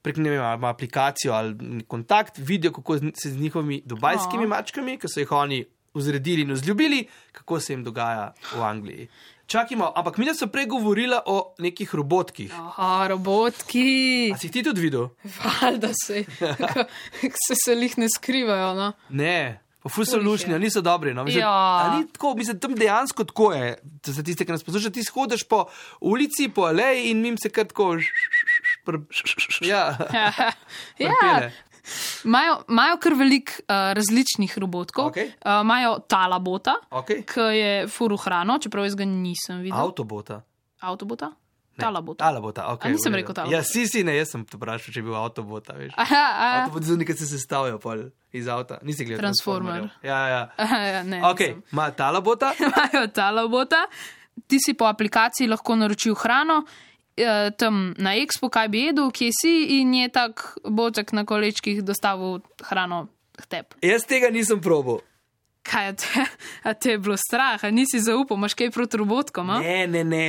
prek 0.03 0.21
ne 0.23 0.31
vem, 0.31 0.43
ali 0.43 0.67
aplikacijo 0.71 1.35
ali 1.35 1.83
kontakt, 1.91 2.39
vidijo, 2.39 2.73
kako 2.73 2.99
se 2.99 3.31
z 3.31 3.37
njihovimi 3.41 3.83
dubajskimi 3.87 4.47
Aha. 4.47 4.53
mačkami, 4.57 4.99
ki 4.99 5.09
so 5.11 5.19
jih 5.21 5.33
oni 5.33 5.65
vzredili 5.95 6.43
in 6.43 6.53
vzljubili, 6.53 7.09
kako 7.33 7.61
se 7.61 7.73
jim 7.73 7.83
dogaja 7.85 8.35
v 8.55 8.63
Angliji. 8.63 9.09
Čakajmo, 9.47 9.93
ampak 9.97 10.17
mi 10.19 10.35
smo 10.35 10.47
prej 10.49 10.67
govorili 10.67 11.17
o 11.27 11.55
nekih 11.59 11.95
robotkih. 11.95 12.55
Aha, 12.55 13.07
robotki. 13.09 14.31
A 14.35 14.39
si 14.39 14.49
ti 14.51 14.63
tudi 14.63 14.81
videl? 14.81 15.09
Valjda 15.61 15.91
se, 16.07 16.25
ko- 16.73 16.87
se, 17.49 17.55
se 17.65 17.75
jih 17.75 17.99
ne 17.99 18.09
skrivajo. 18.09 18.75
No. 18.75 18.93
Ne. 19.11 19.61
Pa 19.85 19.91
ful 19.91 20.05
so 20.05 20.13
Ful 20.13 20.21
jih 20.21 20.27
lušni, 20.27 20.51
je. 20.51 20.57
a 20.57 20.59
niso 20.59 20.81
dobri. 20.81 21.13
No? 21.13 21.25
Mislim, 21.25 21.43
Ja. 21.43 21.93
ni 21.93 22.07
tako, 22.09 22.35
mislim, 22.35 22.57
tam 22.59 22.75
dejansko 22.75 23.25
tako 23.25 23.53
je. 23.53 23.75
Za 24.03 24.23
tiste, 24.23 24.45
ki 24.45 24.53
nas 24.53 24.65
poslušajo, 24.65 24.91
ti 24.91 25.05
hodiš 25.07 25.45
po 25.45 25.67
ulici, 26.01 26.49
po 26.49 26.63
aleji 26.65 27.11
in 27.11 27.21
mim 27.21 27.37
se 27.37 27.51
kar 27.51 27.67
tako. 27.67 27.99
Ja, 29.61 29.97
ja, 30.99 31.51
imajo, 32.25 32.97
kar 32.97 33.13
veliko 33.15 33.53
uh, 33.59 33.93
različnih 33.93 34.59
robotkov. 34.59 35.07
Okej. 35.07 35.27
Uh, 35.37 35.61
imajo 35.61 35.99
talabota, 36.09 36.75
Okay. 36.91 37.21
ki 37.25 37.41
je 37.53 37.89
furu 37.89 38.17
hrano, 38.17 38.59
čeprav 38.59 38.85
jaz 38.85 38.95
ga 38.95 39.05
nisem 39.05 39.61
videl. 39.61 39.79
Avtobota. 39.79 40.41
Avtobota? 40.81 41.33
Talabota. 41.81 42.25
Talabota, 42.25 42.67
ok. 42.73 42.85
A 42.85 42.89
nisem 42.89 43.13
v 43.13 43.17
redu. 43.17 43.23
rekel 43.23 43.35
talabota. 43.35 43.57
Ja, 43.57 43.63
si 43.63 43.87
si, 43.89 44.05
ne, 44.05 44.15
jaz 44.17 44.31
sem 44.31 44.45
te 44.47 44.57
vprašal, 44.57 44.93
če 44.95 45.01
je 45.01 45.05
bil 45.05 45.17
avtobota, 45.19 45.75
veš. 45.75 45.93
Aha, 45.97 46.23
aha. 46.31 46.59
Avtoboti 46.63 46.87
so 46.87 46.97
nekaj 46.97 47.17
se 47.17 47.27
sestavljajo 47.27 47.79
pol 47.79 48.05
iz 48.33 48.49
avta. 48.49 48.79
Nisi 48.83 49.05
gledal. 49.05 49.23
Transformer. 49.23 49.89
Ja, 50.03 50.19
ja. 50.29 50.43
aha 50.57 50.79
ja, 50.79 51.03
ne, 51.03 51.21
Ok, 51.27 51.41
ima 51.73 51.91
talabota. 51.91 52.53
imajo 52.63 53.07
talabota, 53.09 53.85
ti 54.47 54.59
si 54.61 54.75
po 54.75 54.85
aplikaciji 54.87 55.49
lahko 55.49 55.77
naročil 55.77 56.15
hrano. 56.15 56.63
eh, 57.17 57.51
Tam 57.59 57.95
na 57.99 58.15
Expo, 58.19 58.49
kaj 58.49 58.69
bi 58.69 58.87
jedel, 58.89 59.11
kje 59.11 59.31
si, 59.33 59.53
in 59.81 59.95
je 59.95 60.09
tak 60.09 60.59
boček 60.65 61.13
na 61.13 61.25
kolečkih 61.25 61.83
dostavil 61.83 62.41
hrano 62.63 63.07
k 63.39 63.47
tebi. 63.47 63.75
Jaz 63.83 64.07
tega 64.07 64.31
nisem 64.31 64.61
probil. 64.61 64.99
Kaj 65.65 65.95
te, 65.97 66.25
a 66.69 66.75
te 66.77 66.95
je 66.95 66.99
bilo 67.01 67.17
strah, 67.17 67.63
a 67.65 67.71
nisi 67.73 68.01
zaupal, 68.05 68.37
imaš 68.37 68.55
kaj 68.59 68.71
proti 68.75 69.01
robotkom? 69.01 69.51
a? 69.51 69.63
Ne, 69.65 69.87
ne, 69.89 70.05
ne. 70.05 70.27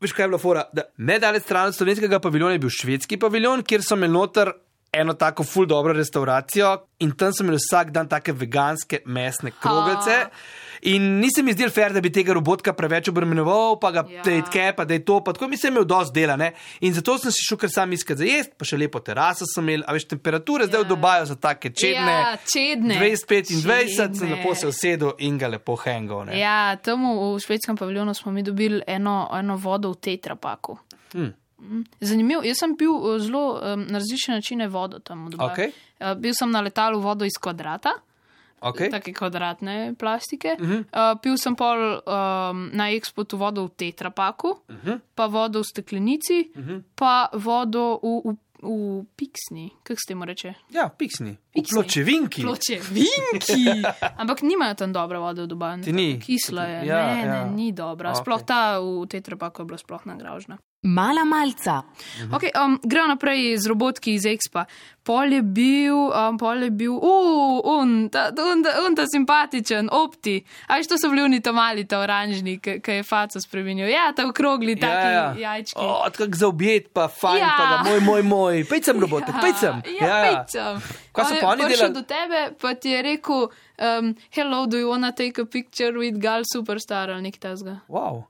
Veš, 0.00 0.14
kaj 0.16 0.24
je 0.24 0.30
bilo 0.32 0.40
fora? 0.40 0.64
Da, 0.72 0.86
Nedaleč 0.96 1.44
stran 1.44 1.68
od 1.68 1.76
slovenskega 1.76 2.20
paviljona 2.20 2.56
je 2.56 2.62
bil 2.62 2.72
švedski 2.72 3.18
paviljon, 3.20 3.62
kjer 3.62 3.84
so 3.84 3.98
imeli 3.98 4.12
noter 4.16 4.52
eno 4.92 5.14
tako 5.14 5.44
ful 5.44 5.66
dobro 5.66 5.92
restauracijo 5.92 6.76
in 6.98 7.12
tam 7.12 7.32
so 7.32 7.44
imeli 7.44 7.58
vsak 7.58 7.90
dan 7.90 8.08
take 8.08 8.32
veganske 8.32 8.98
mesne 9.06 9.50
kroglice. 9.62 10.24
In 10.82 11.20
nisem 11.20 11.44
mi 11.44 11.52
zdel 11.52 11.68
fair, 11.70 11.92
da 11.92 12.00
bi 12.00 12.08
tega 12.08 12.32
robotka 12.32 12.72
preveč 12.72 13.08
obremenoval, 13.08 13.76
pa 13.80 13.90
ga 13.90 14.04
Ja. 14.08 14.22
ja. 14.24 14.42
tke, 14.42 14.72
pa 14.76 14.84
da 14.84 14.94
je 14.94 15.04
to, 15.04 15.18
pa 15.24 15.32
tako 15.32 15.48
mi 15.48 15.56
se 15.56 15.66
je 15.66 15.70
imel 15.70 15.84
dosti 15.84 16.14
dela. 16.14 16.36
Ne? 16.36 16.52
In 16.80 16.94
zato 16.94 17.18
sem 17.18 17.30
si 17.30 17.44
šel 17.48 17.58
kar 17.58 17.70
sam 17.70 17.92
iskat 17.92 18.16
za 18.16 18.24
jesti, 18.24 18.54
pa 18.58 18.64
še 18.64 18.78
lepo 18.78 19.00
teraso 19.00 19.44
sem 19.46 19.68
imel, 19.68 19.84
a 19.86 19.92
veš, 19.92 20.08
temperature 20.08 20.66
zdaj 20.66 20.80
Ja. 20.80 20.84
v 20.84 20.88
Dubaju 20.88 21.26
so 21.26 21.34
take 21.36 21.70
čedne. 21.70 22.12
Ja, 22.12 22.36
čedne. 22.48 22.96
25 22.96 23.52
in 23.52 23.60
20, 23.60 24.16
sem 24.16 24.32
lepo 24.32 24.54
se 24.54 24.66
usedel 24.66 25.12
in 25.18 25.38
ga 25.38 25.48
lepo 25.48 25.76
hengal. 25.76 26.32
Ja, 26.32 26.76
tam 26.76 27.04
v 27.04 27.38
švedskem 27.38 27.76
paviljonu 27.76 28.14
smo 28.14 28.32
mi 28.32 28.42
dobili 28.42 28.80
eno, 28.86 29.28
eno 29.36 29.56
vodo 29.56 29.92
v 29.92 30.00
tetrapaku. 30.00 30.78
Hm. 31.12 31.30
Zanimivo, 32.00 32.42
jaz 32.42 32.58
sem 32.58 32.76
pil 32.76 32.90
eh, 32.90 33.18
zelo 33.18 33.54
um, 33.54 33.84
na 33.84 33.98
različne 33.98 34.34
načine 34.34 34.68
vodo 34.68 34.98
tam. 34.98 35.26
v 35.26 35.30
Dubaju. 35.30 35.50
Okej. 35.52 35.72
Uh, 36.00 36.14
bil 36.14 36.32
sem 36.34 36.50
na 36.50 36.60
letalu 36.60 37.00
vodo 37.00 37.24
iz 37.24 37.36
kvadrata, 37.36 37.90
Okay. 38.62 38.90
take 38.90 39.12
kvadratne 39.12 39.94
plastike. 39.94 40.56
Uh 40.60 40.66
Mhm. 40.66 40.72
-huh. 40.72 41.12
uh, 41.14 41.20
pil 41.20 41.36
sem 41.36 41.56
pol 41.56 41.78
um, 41.96 42.70
na 42.72 42.90
ekspotu 42.90 43.36
vodo 43.36 43.64
v 43.64 43.70
tetrapaku, 43.70 44.48
uh 44.48 44.56
Mhm. 44.70 44.86
-huh. 44.86 45.00
pa 45.14 45.26
vodo 45.26 45.60
v 45.60 45.64
steklenici, 45.64 46.50
uh 46.56 46.62
-huh. 46.62 46.82
pa 46.94 47.28
vodo 47.32 47.98
v, 48.02 48.20
v, 48.24 48.36
v 48.62 49.04
piksni, 49.16 49.70
kako 49.82 49.96
se 49.96 50.08
temu 50.08 50.24
reče. 50.24 50.54
Ja, 50.70 50.88
piksni. 50.90 51.36
Piksni. 51.54 51.74
Pločevinki. 51.74 52.42
Pločevinki. 52.42 53.82
Ampak 54.20 54.42
nimajo 54.42 54.74
tam 54.74 54.92
dobre 54.92 55.18
vode 55.18 55.42
v 55.42 55.46
Dubaju. 55.46 55.82
Ni? 55.86 56.20
Kisla 56.20 56.64
je, 56.64 56.86
Ja, 56.86 57.06
ne, 57.06 57.20
ja. 57.20 57.44
ne, 57.44 57.50
ni 57.52 57.72
dobra. 57.72 58.10
Okej. 58.10 58.20
Sploh 58.22 58.42
ta 58.42 58.78
v 58.78 59.06
tetrapaku 59.06 59.62
je 59.62 59.66
bila 59.66 59.78
sploh 59.78 60.06
nagražna. 60.06 60.58
Mala 60.82 61.24
malca. 61.24 61.82
Mhm. 62.18 62.34
Okay, 62.34 62.50
um, 62.64 62.80
gremo 62.84 63.06
naprej 63.08 63.56
z 63.58 63.66
robotki 63.68 64.14
iz 64.14 64.24
Expa. 64.24 64.64
Pol 65.02 65.32
je 65.32 65.42
bil, 65.42 65.96
um, 66.08 66.38
pol 66.38 66.62
je 66.62 66.70
bil, 66.70 66.92
uh, 66.96 67.60
un, 67.80 68.08
ta, 68.08 68.30
un, 68.52 68.62
ta, 68.64 68.70
un 68.88 68.94
ta 68.96 69.04
simpatičen, 69.06 69.88
opti. 69.92 70.44
A 70.66 70.82
što 70.82 70.98
so 70.98 71.10
bili 71.10 71.22
oni 71.22 71.40
ta 71.40 71.52
mali, 71.52 71.84
ta 71.84 71.98
oranžni, 72.00 72.58
ki 72.60 72.80
je 72.86 73.02
faco 73.02 73.40
spremenil. 73.40 73.88
Ja, 73.88 74.12
ta 74.16 74.24
okrogli, 74.28 74.76
taki 74.80 75.06
ja, 75.06 75.10
ja. 75.12 75.34
jajčki. 75.38 75.76
O, 75.80 76.10
tako 76.10 76.32
za 76.32 76.48
objet, 76.48 76.92
pa 76.92 77.08
fajn, 77.08 77.38
Ja. 77.38 77.54
pa 77.58 77.64
ga, 77.84 77.90
moj, 77.90 78.00
moj, 78.00 78.22
moj. 78.22 78.64
Pejcem 78.64 79.00
robotek, 79.00 79.34
pejcem. 79.40 79.82
Ja, 80.00 80.22
pejcem. 80.24 80.80
Kaj 81.12 81.24
so 81.24 81.28
On 81.30 81.36
je 81.36 81.40
pa 81.40 81.48
oni 81.48 81.64
prišel 81.64 81.88
delali? 81.88 81.94
do 81.94 82.02
tebe, 82.02 82.56
pa 82.60 82.74
ti 82.74 82.90
je 82.90 83.02
rekel, 83.02 83.48
um, 83.78 84.14
hello, 84.30 84.66
do 84.66 84.76
you 84.78 84.88
wanna 84.88 85.12
take 85.12 85.42
a 85.42 85.44
picture 85.44 85.92
with 85.92 86.16
Gal 86.18 86.42
Superstar 86.54 87.10
ali 87.10 87.22
nekaj 87.22 87.40
tasga. 87.40 87.80
Wow. 87.88 88.29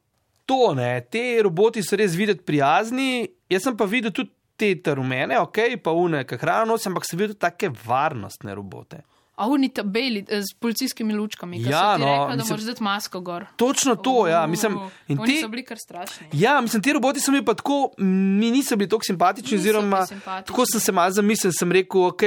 To 0.50 0.72
ne, 0.74 0.96
te 1.06 1.22
roboti 1.46 1.82
so 1.86 1.94
res 1.98 2.16
videti 2.18 2.42
prijazni. 2.42 3.28
Jaz 3.50 3.68
sem 3.68 3.76
pa 3.78 3.86
videl 3.86 4.10
tudi 4.14 4.34
te 4.60 4.94
rumene, 4.94 5.38
ok, 5.40 5.62
pa 5.80 5.94
une, 5.96 6.24
ki 6.28 6.36
hrano 6.42 6.74
nosim, 6.74 6.92
ampak 6.92 7.06
sem 7.08 7.20
videl 7.20 7.38
take 7.38 7.70
varnostne 7.86 8.52
robote. 8.58 8.98
A 9.40 9.46
oni 9.46 9.70
ta 9.70 9.82
beli 9.84 10.20
eh, 10.28 10.42
policijskimi 10.58 11.14
lučkami, 11.14 11.56
ki 11.58 11.70
Ja, 11.70 11.78
so 11.88 11.94
ti 11.94 12.00
no, 12.00 12.06
rekli, 12.08 12.26
da 12.26 12.36
mislim- 12.36 12.48
moraš 12.50 12.64
dati 12.64 12.82
masko 12.82 13.20
gor. 13.22 13.44
Točno 13.56 13.94
to, 13.96 14.26
ja. 14.28 14.46
Mislim, 14.46 14.76
in 15.08 15.16
te, 15.18 15.38
so 15.40 15.48
bili 15.48 15.64
kar 15.64 15.78
strašni. 15.78 16.26
ja, 16.34 16.60
mislim, 16.60 16.82
ti 16.82 16.92
roboti 16.92 17.20
so 17.20 17.32
mi 17.32 17.40
pa 17.42 17.54
tako, 17.54 17.78
mi 17.98 18.50
niso 18.50 18.76
bili 18.76 18.88
tako 18.88 19.02
simpatični, 19.04 19.50
Niso 19.50 19.62
oziroma 19.62 20.06
simpatični. 20.06 20.46
tako 20.46 20.66
sem 20.66 20.80
se 20.80 20.92
malo 20.92 21.10
zamislil, 21.12 21.52
sem 21.52 21.72
rekel, 21.72 22.02
ok, 22.04 22.22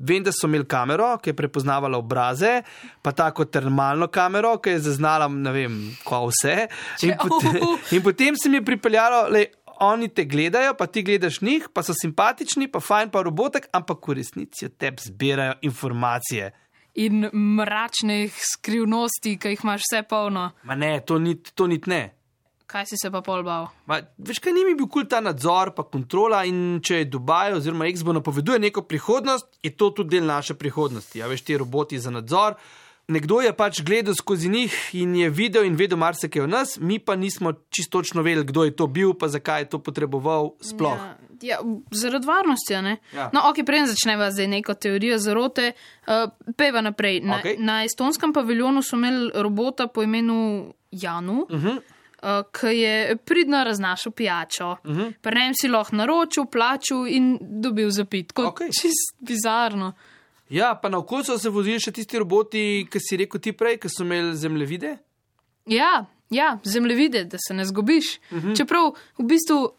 vem, 0.00 0.22
da 0.22 0.32
so 0.32 0.46
imeli 0.46 0.66
kamero, 0.66 1.18
ki 1.18 1.30
je 1.30 1.34
prepoznavala 1.34 1.98
obraze, 1.98 2.62
pa 3.00 3.12
tako 3.12 3.44
termalno 3.46 4.08
kamero, 4.08 4.58
ki 4.58 4.70
je 4.70 4.78
zaznala, 4.80 5.28
ne 5.30 5.52
vem, 5.52 5.76
kva 6.04 6.24
vse. 6.24 6.66
In, 7.00 7.10
Če- 7.10 7.16
potem, 7.20 7.56
in 7.92 8.02
potem 8.02 8.36
se 8.36 8.48
mi 8.48 8.56
je 8.56 8.64
pripeljalo, 8.64 9.28
le, 9.28 9.46
oni 9.80 10.08
te 10.08 10.24
gledajo, 10.24 10.74
pa 10.78 10.86
ti 10.86 11.02
gledaš 11.02 11.40
njih, 11.40 11.68
pa 11.72 11.82
so 11.82 11.94
simpatični, 11.96 12.68
pa 12.68 12.80
fajn, 12.80 13.10
pa 13.10 13.22
robotek, 13.22 13.68
ampak 13.72 14.08
v 14.08 14.20
resnici 14.20 14.68
od 14.68 14.76
tebe 14.76 15.02
zbirajo 15.02 15.54
informacije. 15.62 16.52
In 17.00 17.28
mračnih 17.32 18.34
skrivnosti, 18.54 19.36
ki 19.38 19.54
jih 19.54 19.60
imaš 19.64 19.84
vse 19.86 20.02
polno. 20.08 20.50
Ma 20.62 20.74
ne, 20.74 20.98
to 21.06 21.18
ni, 21.18 21.36
to 21.54 21.66
ni 21.66 21.80
ne. 21.86 22.02
Kaj 22.70 22.86
si 22.86 22.96
se 23.02 23.10
pa 23.10 23.18
pol 23.22 23.42
bal? 23.42 23.66
Ma, 23.90 23.98
veš, 24.18 24.38
kaj 24.42 24.54
ni 24.54 24.62
mi 24.66 24.76
bil 24.78 24.86
kul 24.90 25.08
ta 25.10 25.18
nadzor, 25.22 25.72
pa 25.74 25.82
kontrola. 25.82 26.44
In 26.46 26.78
če 26.84 27.00
je 27.00 27.08
Dubaj 27.10 27.56
oziroma 27.56 27.88
Expo 27.90 28.14
napoveduje 28.14 28.60
neko 28.62 28.84
prihodnost, 28.86 29.58
je 29.62 29.72
to 29.74 29.90
tudi 29.96 30.18
del 30.18 30.28
naše 30.28 30.54
prihodnosti. 30.54 31.18
Ja, 31.18 31.30
veš, 31.30 31.42
ti 31.46 31.58
roboti 31.58 31.98
za 31.98 32.12
nadzor. 32.14 32.54
Nekdo 33.10 33.40
je 33.42 33.50
pač 33.52 33.80
gledal 33.82 34.14
skozi 34.14 34.48
njih 34.48 34.74
in 34.94 35.16
je 35.16 35.30
videl 35.30 35.64
in 35.66 35.74
vedel 35.74 35.98
marsikaj 35.98 36.42
o 36.42 36.46
nas, 36.46 36.76
mi 36.78 36.98
pa 36.98 37.16
nismo 37.16 37.52
čisto 37.70 37.98
točno 37.98 38.22
vedeli, 38.22 38.46
kdo 38.46 38.64
je 38.64 38.70
to 38.72 38.86
bil, 38.86 39.14
pa 39.14 39.28
zakaj 39.28 39.62
je 39.62 39.68
to 39.68 39.78
potreboval 39.78 40.52
sploh. 40.60 40.94
Ja, 40.94 41.16
ja, 41.42 41.58
zaradi 41.90 42.26
varnosti? 42.26 42.72
Ja. 42.72 43.30
No, 43.32 43.40
ok, 43.50 43.64
preden 43.66 43.86
začneva 43.86 44.30
zdaj 44.30 44.46
neko 44.48 44.74
teorijo 44.74 45.18
zarote, 45.18 45.72
uh, 46.06 46.30
peva 46.56 46.80
naprej. 46.80 47.20
Na, 47.20 47.38
Okej. 47.38 47.56
na 47.58 47.80
estonskem 47.84 48.32
paviljonu 48.32 48.82
so 48.82 48.96
imeli 48.96 49.30
robota 49.34 49.86
po 49.86 50.02
imenu 50.02 50.38
Janu. 50.90 51.46
Uh 51.50 51.56
Mhm. 51.56 51.66
-huh. 51.68 51.80
Uh, 52.22 52.44
ki 52.52 52.76
je 52.76 53.16
pridno 53.16 53.64
raznašal 53.64 54.12
pijačo. 54.12 54.76
Uh 54.84 54.90
Mhm. 54.90 55.00
-huh. 55.00 55.12
Prenem 55.20 55.54
si 55.54 55.68
lahko 55.68 55.96
naročil, 55.96 56.44
plačil 56.46 57.06
in 57.08 57.38
dobil 57.40 57.90
zapit. 57.90 58.26
Tako 58.32 58.48
Okej. 58.48 58.68
čist 58.68 59.16
bizarno. 59.20 59.92
Ja, 60.50 60.74
pa 60.82 60.88
na 60.88 60.98
okolju 60.98 61.24
so 61.24 61.38
se 61.38 61.48
vozili 61.48 61.80
še 61.80 61.92
tisti 61.94 62.18
roboti, 62.18 62.62
ki 62.90 63.00
si 63.00 63.18
rekel 63.20 63.40
ti 63.40 63.52
prej, 63.54 63.78
ki 63.78 63.88
so 63.88 64.02
imeli 64.02 64.34
zemljevide. 64.36 64.96
Ja, 65.70 66.06
ja 66.30 66.56
zemljevide, 66.66 67.24
da 67.30 67.38
se 67.38 67.54
ne 67.54 67.64
zgubiš. 67.64 68.16
Uh 68.30 68.38
-huh. 68.38 68.56
Čeprav 68.56 68.92
v 69.18 69.24
bistvu 69.30 69.70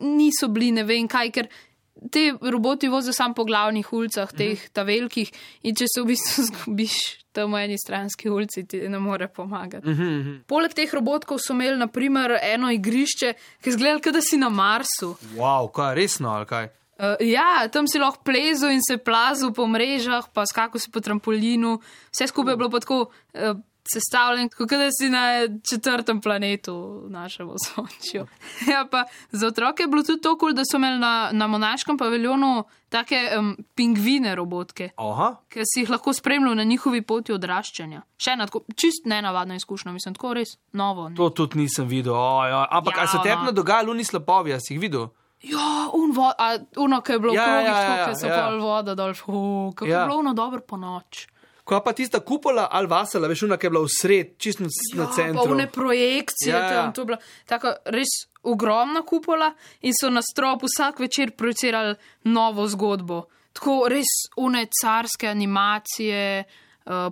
niso 0.00 0.48
bili 0.48 0.70
ne 0.70 0.84
vem 0.84 1.08
kaj, 1.08 1.30
ker 1.30 1.48
te 2.10 2.34
roboti 2.40 2.88
vozijo 2.88 3.12
samo 3.12 3.34
po 3.34 3.44
glavnih 3.44 3.92
ulicah, 3.92 4.32
teh 4.32 4.52
uh 4.52 4.58
-huh. 4.58 4.70
ta 4.72 4.82
velikih, 4.82 5.32
in 5.62 5.74
če 5.74 5.84
se 5.94 6.02
v 6.02 6.06
bistvu 6.06 6.44
zgubiš 6.50 6.92
tam 7.32 7.52
v 7.52 7.64
eni 7.64 7.78
stranski 7.78 8.28
ulici, 8.28 8.66
ti 8.66 8.88
ne 8.88 8.98
more 8.98 9.28
pomagati. 9.28 9.88
Uh 9.88 9.98
-huh. 9.98 10.42
Poleg 10.46 10.74
teh 10.74 10.94
robotkov 10.94 11.38
so 11.38 11.52
imeli 11.52 11.76
naprimer 11.76 12.38
eno 12.42 12.70
igrišče, 12.70 13.34
ki 13.60 13.68
je 13.68 13.70
izgledalo, 13.70 14.00
kot 14.00 14.12
da 14.12 14.20
si 14.20 14.36
na 14.36 14.48
Marsu. 14.48 15.16
Wow, 15.36 15.72
kaj 15.72 15.94
resno 15.94 16.28
ali 16.30 16.46
kaj. 16.46 16.68
Uh, 17.02 17.18
ja, 17.26 17.66
tam 17.66 17.88
si 17.90 17.98
lahko 17.98 18.22
plezal 18.22 18.70
in 18.70 18.82
se 18.86 18.94
plazil 18.94 19.50
po 19.50 19.66
mrežah, 19.66 20.28
pa 20.30 20.46
skakal 20.46 20.78
si 20.78 20.86
po 20.86 21.02
trampolinu. 21.02 21.80
Vse 22.14 22.30
skupaj 22.30 22.54
je 22.54 22.60
bilo 22.60 22.70
pa 22.70 22.78
tako 22.78 22.98
uh, 23.10 23.58
sestavljeno, 23.90 24.48
kot 24.56 24.70
da 24.70 24.88
si 25.00 25.08
na 25.10 25.22
četrtem 25.70 26.20
planetu 26.20 27.02
v 27.06 27.10
našem 27.10 27.48
osončju. 27.50 28.26
ja, 28.72 28.86
pa 28.90 29.04
za 29.30 29.46
otroke 29.46 29.82
je 29.82 29.86
bilo 29.86 30.02
tudi 30.02 30.22
to, 30.22 30.36
cool, 30.38 30.52
da 30.52 30.62
so 30.64 30.76
imeli 30.76 30.98
na, 30.98 31.30
na 31.32 31.46
monaškem 31.46 31.98
paviljonu 31.98 32.64
take 32.88 33.18
um, 33.38 33.56
pingvine 33.74 34.34
robotke. 34.34 34.90
Aha, 34.96 35.34
Ki 35.48 35.66
si 35.66 35.82
jih 35.82 35.90
lahko 35.90 36.12
spremljal 36.12 36.54
na 36.54 36.64
njihovi 36.64 37.02
poti 37.02 37.32
odraščanja. 37.32 38.02
Še 38.16 38.36
ena 38.36 38.46
tako, 38.46 38.62
čist 38.76 39.08
nenavadna 39.10 39.56
izkušnja, 39.58 39.92
mislim, 39.92 40.14
tako 40.14 40.34
res 40.38 40.54
novo. 40.72 41.08
Ne? 41.08 41.16
to 41.16 41.30
tudi 41.30 41.58
nisem 41.64 41.88
videl. 41.88 42.14
Ja. 42.14 42.66
Ampak 42.70 42.96
Ja, 42.96 43.02
ja, 43.02 43.08
se 43.08 43.18
tebi 43.24 43.40
ono. 43.40 43.50
ne 43.50 43.52
dogaja, 43.52 43.82
luni 43.82 44.04
slapovi, 44.04 44.54
a 44.54 44.60
si 44.60 44.76
jih 44.76 44.84
videl? 44.86 45.08
Ja, 45.42 45.90
un 45.94 46.12
vo, 46.12 46.30
a, 46.38 46.56
uno, 46.76 47.00
ki 47.00 47.12
je 47.12 47.18
bilo 47.18 47.34
Ja, 47.34 47.46
ja, 47.46 47.60
ja, 47.60 47.60
krogih, 47.60 47.74
ja, 47.88 47.96
ja, 47.96 48.08
ja, 48.08 48.14
so 48.14 48.26
ja. 48.26 48.46
pol 48.46 48.60
voda 48.60 48.94
dol, 48.94 49.14
fu, 49.14 49.32
kako 49.76 49.90
Ja. 49.90 50.00
je 50.00 50.06
bilo 50.06 50.18
uno 50.18 50.34
dobro 50.34 50.60
po 50.60 50.76
noč. 50.76 51.26
Ko 51.64 51.80
pa 51.80 51.92
tista 51.92 52.20
kupola 52.20 52.68
ali 52.70 52.86
vasala, 52.86 53.28
veš, 53.28 53.42
una, 53.42 53.56
ki 53.56 53.66
je 53.66 53.70
bila 53.70 53.82
v 53.84 53.90
sred, 53.90 54.32
čisto 54.38 54.64
na 54.94 55.06
centru. 55.14 55.44
Ja, 55.46 55.52
une 55.52 55.66
projekcije, 55.66 56.50
Ja, 56.50 56.58
ja, 56.58 56.72
ja. 56.72 56.92
to 56.92 57.00
je 57.00 57.06
bila 57.06 57.18
taka 57.46 57.76
res 57.84 58.08
ogromna 58.42 59.02
kupola 59.02 59.52
in 59.80 59.92
so 59.94 60.10
na 60.10 60.22
stropu 60.22 60.66
vsak 60.66 60.98
večer 60.98 61.30
projicirali 61.30 61.94
novo 62.24 62.66
zgodbo. 62.66 63.24
Tako 63.52 63.86
res 63.88 64.10
une 64.36 64.66
carske 64.82 65.28
animacije, 65.28 66.44
uh, 66.46 66.52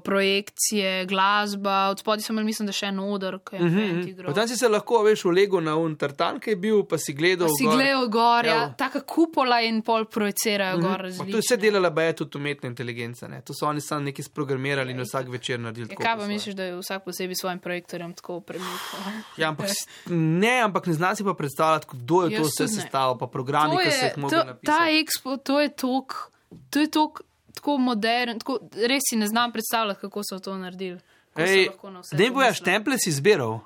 projekcije, 0.05 1.05
glasba, 1.07 1.89
od 1.91 1.99
spodaj 1.99 2.23
sem 2.23 2.35
imel, 2.35 2.45
mislim, 2.45 2.67
da 2.67 2.73
še 2.73 2.87
en 2.87 2.99
odr, 2.99 3.39
ki 3.45 3.57
je 3.57 3.63
mm 3.63 3.69
-hmm. 3.71 4.09
igral. 4.09 4.27
Potem 4.33 4.49
si 4.49 4.57
se 4.57 4.69
lahko, 4.69 5.03
veš, 5.03 5.25
v 5.25 5.31
Lego 5.31 5.61
na 5.61 5.77
un 5.77 5.97
tartan, 5.97 6.41
ki 6.41 6.51
je 6.51 6.57
bil, 6.57 6.83
pa 6.85 6.99
si 6.99 7.13
gledal. 7.13 7.49
Pa 7.49 7.55
si 7.55 7.65
gor. 7.65 7.75
gledal 7.75 8.09
gor, 8.09 8.47
ja, 8.47 8.55
Ja. 8.55 8.75
taka 8.77 9.01
kupola 9.01 9.61
in 9.61 9.83
pol 9.83 10.05
projicirajo 10.05 10.77
mm 10.77 10.83
-hmm. 10.83 10.89
gor 10.89 10.97
Pa 10.97 11.03
različne. 11.03 11.31
to 11.31 11.37
je 11.37 11.41
vse 11.41 11.57
delala 11.57 11.91
baje 11.91 12.13
tudi 12.13 12.39
umetna 12.39 12.69
inteligenca. 12.69 13.29
Ne? 13.29 13.41
To 13.41 13.55
so 13.55 13.67
oni 13.67 13.81
sami 13.81 14.05
nekaj 14.05 14.23
sprogramirali 14.25 14.93
in 14.93 15.01
vsak 15.01 15.29
večer 15.29 15.61
naredili. 15.61 15.89
Ja, 15.91 15.97
kaj 15.97 16.17
pa 16.17 16.27
misliš, 16.27 16.55
da 16.55 16.63
je 16.65 16.77
vsak 16.77 17.05
posebej 17.05 17.35
s 17.35 17.39
svojim 17.41 17.59
projektorjem 17.59 18.15
tako 18.15 18.41
premikal? 18.41 19.01
Ja, 19.37 19.49
ampak, 19.49 19.67
ne, 20.07 20.61
ampak 20.61 20.87
ne 20.87 20.93
znam 20.93 21.17
si 21.17 21.25
pa 21.25 21.35
predstavljati, 21.35 21.87
kdo 21.93 22.23
je 22.23 22.33
Jaz 22.33 22.43
to 22.43 22.49
vse 22.49 22.69
sestavil, 22.69 23.19
pa 23.19 23.27
programi, 23.27 23.77
ki 23.77 23.91
so 23.91 24.05
je, 24.05 24.13
jih 24.17 24.17
napisati. 24.47 24.67
ta 24.67 24.79
expo, 24.91 25.37
to 25.37 25.61
je 25.61 25.69
tok, 25.69 26.33
to 26.71 26.81
je 26.81 26.91
tok, 26.91 27.21
tako 27.55 27.79
modern, 27.79 28.39
tako, 28.39 28.59
res 28.73 29.03
si 29.11 29.17
ne 29.17 29.27
znam 29.27 29.53
predstavljati, 29.53 30.01
kako 30.01 30.23
so 30.25 30.39
to 30.39 30.57
naredili. 30.59 31.01
Ne 31.37 31.67
to 31.67 31.89
boja 32.33 32.51
mislili. 32.51 32.55
štemple 32.55 32.99
si 32.99 33.13
zbiral, 33.13 33.61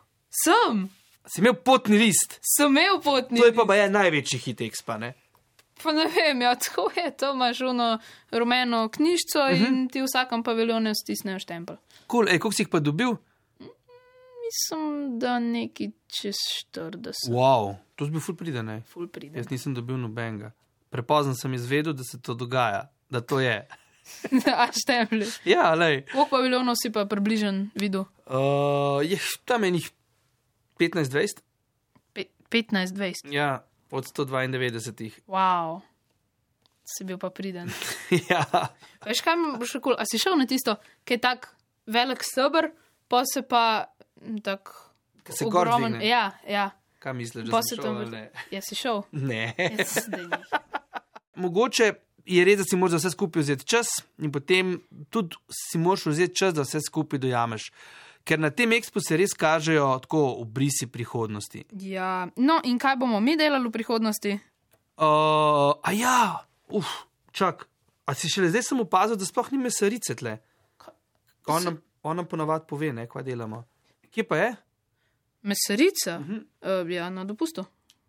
Sem, 0.45 0.89
si 1.27 1.41
imel 1.41 1.55
potni 1.55 1.99
list. 1.99 2.39
sem 2.43 2.67
imel 2.69 3.01
potni. 3.01 3.39
To 3.41 3.47
je 3.47 3.55
pa 3.55 3.65
baje 3.65 3.91
največji 3.91 4.39
hit 4.39 4.61
expa, 4.61 4.99
ne? 4.99 5.13
Pa 5.83 5.93
ne 5.93 6.05
vem, 6.07 6.43
ja, 6.43 6.55
tako 6.65 6.91
je, 6.97 7.17
to 7.17 7.33
imaš 7.33 7.61
ono 7.61 7.99
rumeno 8.31 8.89
knjižico 8.89 9.39
uh 9.41 9.51
Mhm. 9.51 9.65
-huh. 9.65 9.69
in 9.69 9.89
ti 9.89 10.01
v 10.01 10.05
vsakem 10.05 10.43
paviljonu 10.43 10.91
stisnejo 10.95 11.39
štempel. 11.39 11.77
Cool. 12.11 12.29
Ej, 12.29 12.39
koliko 12.39 12.53
si 12.53 12.63
jih 12.63 12.69
pa 12.69 12.81
dobil? 12.81 13.11
Mislim, 14.45 15.19
da 15.19 15.39
neki 15.39 15.91
čez 16.09 16.35
40, 16.75 17.13
wow. 17.29 17.75
To 17.97 18.05
si 18.05 18.11
bil 18.11 18.21
ful 18.21 18.37
priden, 18.37 18.67
ne? 18.67 18.83
ful 18.83 19.09
pride. 19.09 19.39
Jaz 19.39 19.51
nisem 19.51 19.75
dobil 19.75 19.97
nobenega. 19.97 20.51
Prepozno 20.91 21.35
sem 21.35 21.55
izvedel, 21.55 21.93
da 21.93 22.05
se 22.05 22.21
to 22.21 22.35
dogaja, 22.35 22.89
da 23.15 23.23
to 23.23 23.41
je. 23.41 23.63
A 24.61 24.67
štempli. 24.69 25.27
Ja, 25.49 25.73
lej. 25.75 26.05
Koliko 26.13 26.37
paviljonov 26.37 26.77
si 26.77 26.91
pa 26.93 27.07
približen 27.09 27.71
videl? 27.79 28.05
Uh, 28.27 29.01
je 29.07 29.17
tam 29.49 29.65
enih 29.65 29.87
15-20, 30.81 31.41
Pe 32.13 32.29
15-20. 32.51 33.33
ja, 33.33 33.65
od 33.91 34.05
192. 34.05 35.25
Wow. 35.27 35.81
Si 36.85 37.05
bil 37.05 37.17
pa 37.19 37.31
priden. 37.31 37.71
ja. 38.31 38.45
Veš, 39.07 39.25
kaj 39.25 39.37
mi 39.41 39.57
bo 39.57 39.69
še 39.69 39.81
kul? 39.81 39.97
A 39.97 40.05
si 40.05 40.21
šel 40.21 40.37
na 40.37 40.45
tisto, 40.45 40.77
ki 41.09 41.17
je 41.17 41.21
tak 41.25 41.49
velik 41.89 42.21
stebr, 42.25 42.75
pa 43.09 43.25
se 43.25 43.41
pa 43.41 43.89
mm, 44.21 44.43
tak. 44.45 44.69
Ki 45.25 45.33
se 45.33 45.49
ogromen-. 45.49 46.03
Ja, 46.05 46.35
ja. 46.45 46.75
Kaj 47.01 47.17
misliš, 47.17 47.49
da 47.49 47.57
Pa 47.57 47.63
se 47.65 47.77
šel 47.77 47.85
tam? 47.85 48.17
Ja, 48.53 48.61
si 48.61 48.77
šel. 48.77 49.05
Ne. 49.17 49.55
Zdaj 49.81 50.29
ni. 50.29 50.41
Mogoče 51.43 51.93
je 52.27 52.45
res, 52.45 52.59
da 52.59 52.65
si 52.65 52.77
moraš 52.77 52.91
za 52.91 52.97
vse 52.99 53.11
skupaj 53.11 53.43
vzeti 53.43 53.67
čas 53.67 53.89
in 54.19 54.33
potem 54.33 54.81
tudi 55.11 55.37
si 55.53 55.79
moraš 55.79 56.07
vzeti 56.07 56.35
čas, 56.37 56.55
da 56.55 56.63
vse 56.63 56.81
skupaj 56.81 57.19
dojameš. 57.19 57.71
Ker 58.25 58.39
na 58.41 58.49
tem 58.51 58.73
ekspu 58.73 59.01
se 59.05 59.17
res 59.17 59.35
kažejo 59.37 59.99
tako 60.01 60.41
obrisi 60.41 60.87
prihodnosti. 60.87 61.65
Ja, 61.73 62.29
no 62.37 62.61
in 62.65 62.79
kaj 62.79 62.97
bomo 62.97 63.21
mi 63.21 63.37
delali 63.37 63.69
v 63.69 63.73
prihodnosti? 63.73 64.33
Uh, 64.97 65.77
a 65.83 65.93
ja, 65.93 66.47
uf, 66.69 66.87
čak, 67.33 67.67
a 68.07 68.15
si 68.15 68.29
šele 68.29 68.49
zdaj 68.49 68.63
sem 68.63 68.81
opazil, 68.81 69.17
da 69.17 69.27
sploh 69.27 69.53
ni 69.53 69.59
mesarice 69.59 70.15
tle. 70.15 70.39
On 71.47 71.61
nam, 71.63 71.77
on 72.03 72.17
nam 72.17 72.27
ponavadi 72.27 72.65
pove, 72.69 72.93
ne, 72.93 73.05
kaj 73.07 73.23
delamo. 73.23 73.65
Kje 74.11 74.25
pa 74.25 74.37
je? 74.37 74.55
Mesarica? 75.43 76.17
Uh 76.19 76.25
Mhm. 76.25 76.33
-huh. 76.63 76.83
uh, 76.85 76.91
ja, 76.91 77.11
na 77.11 77.25
dopustu. 77.25 77.65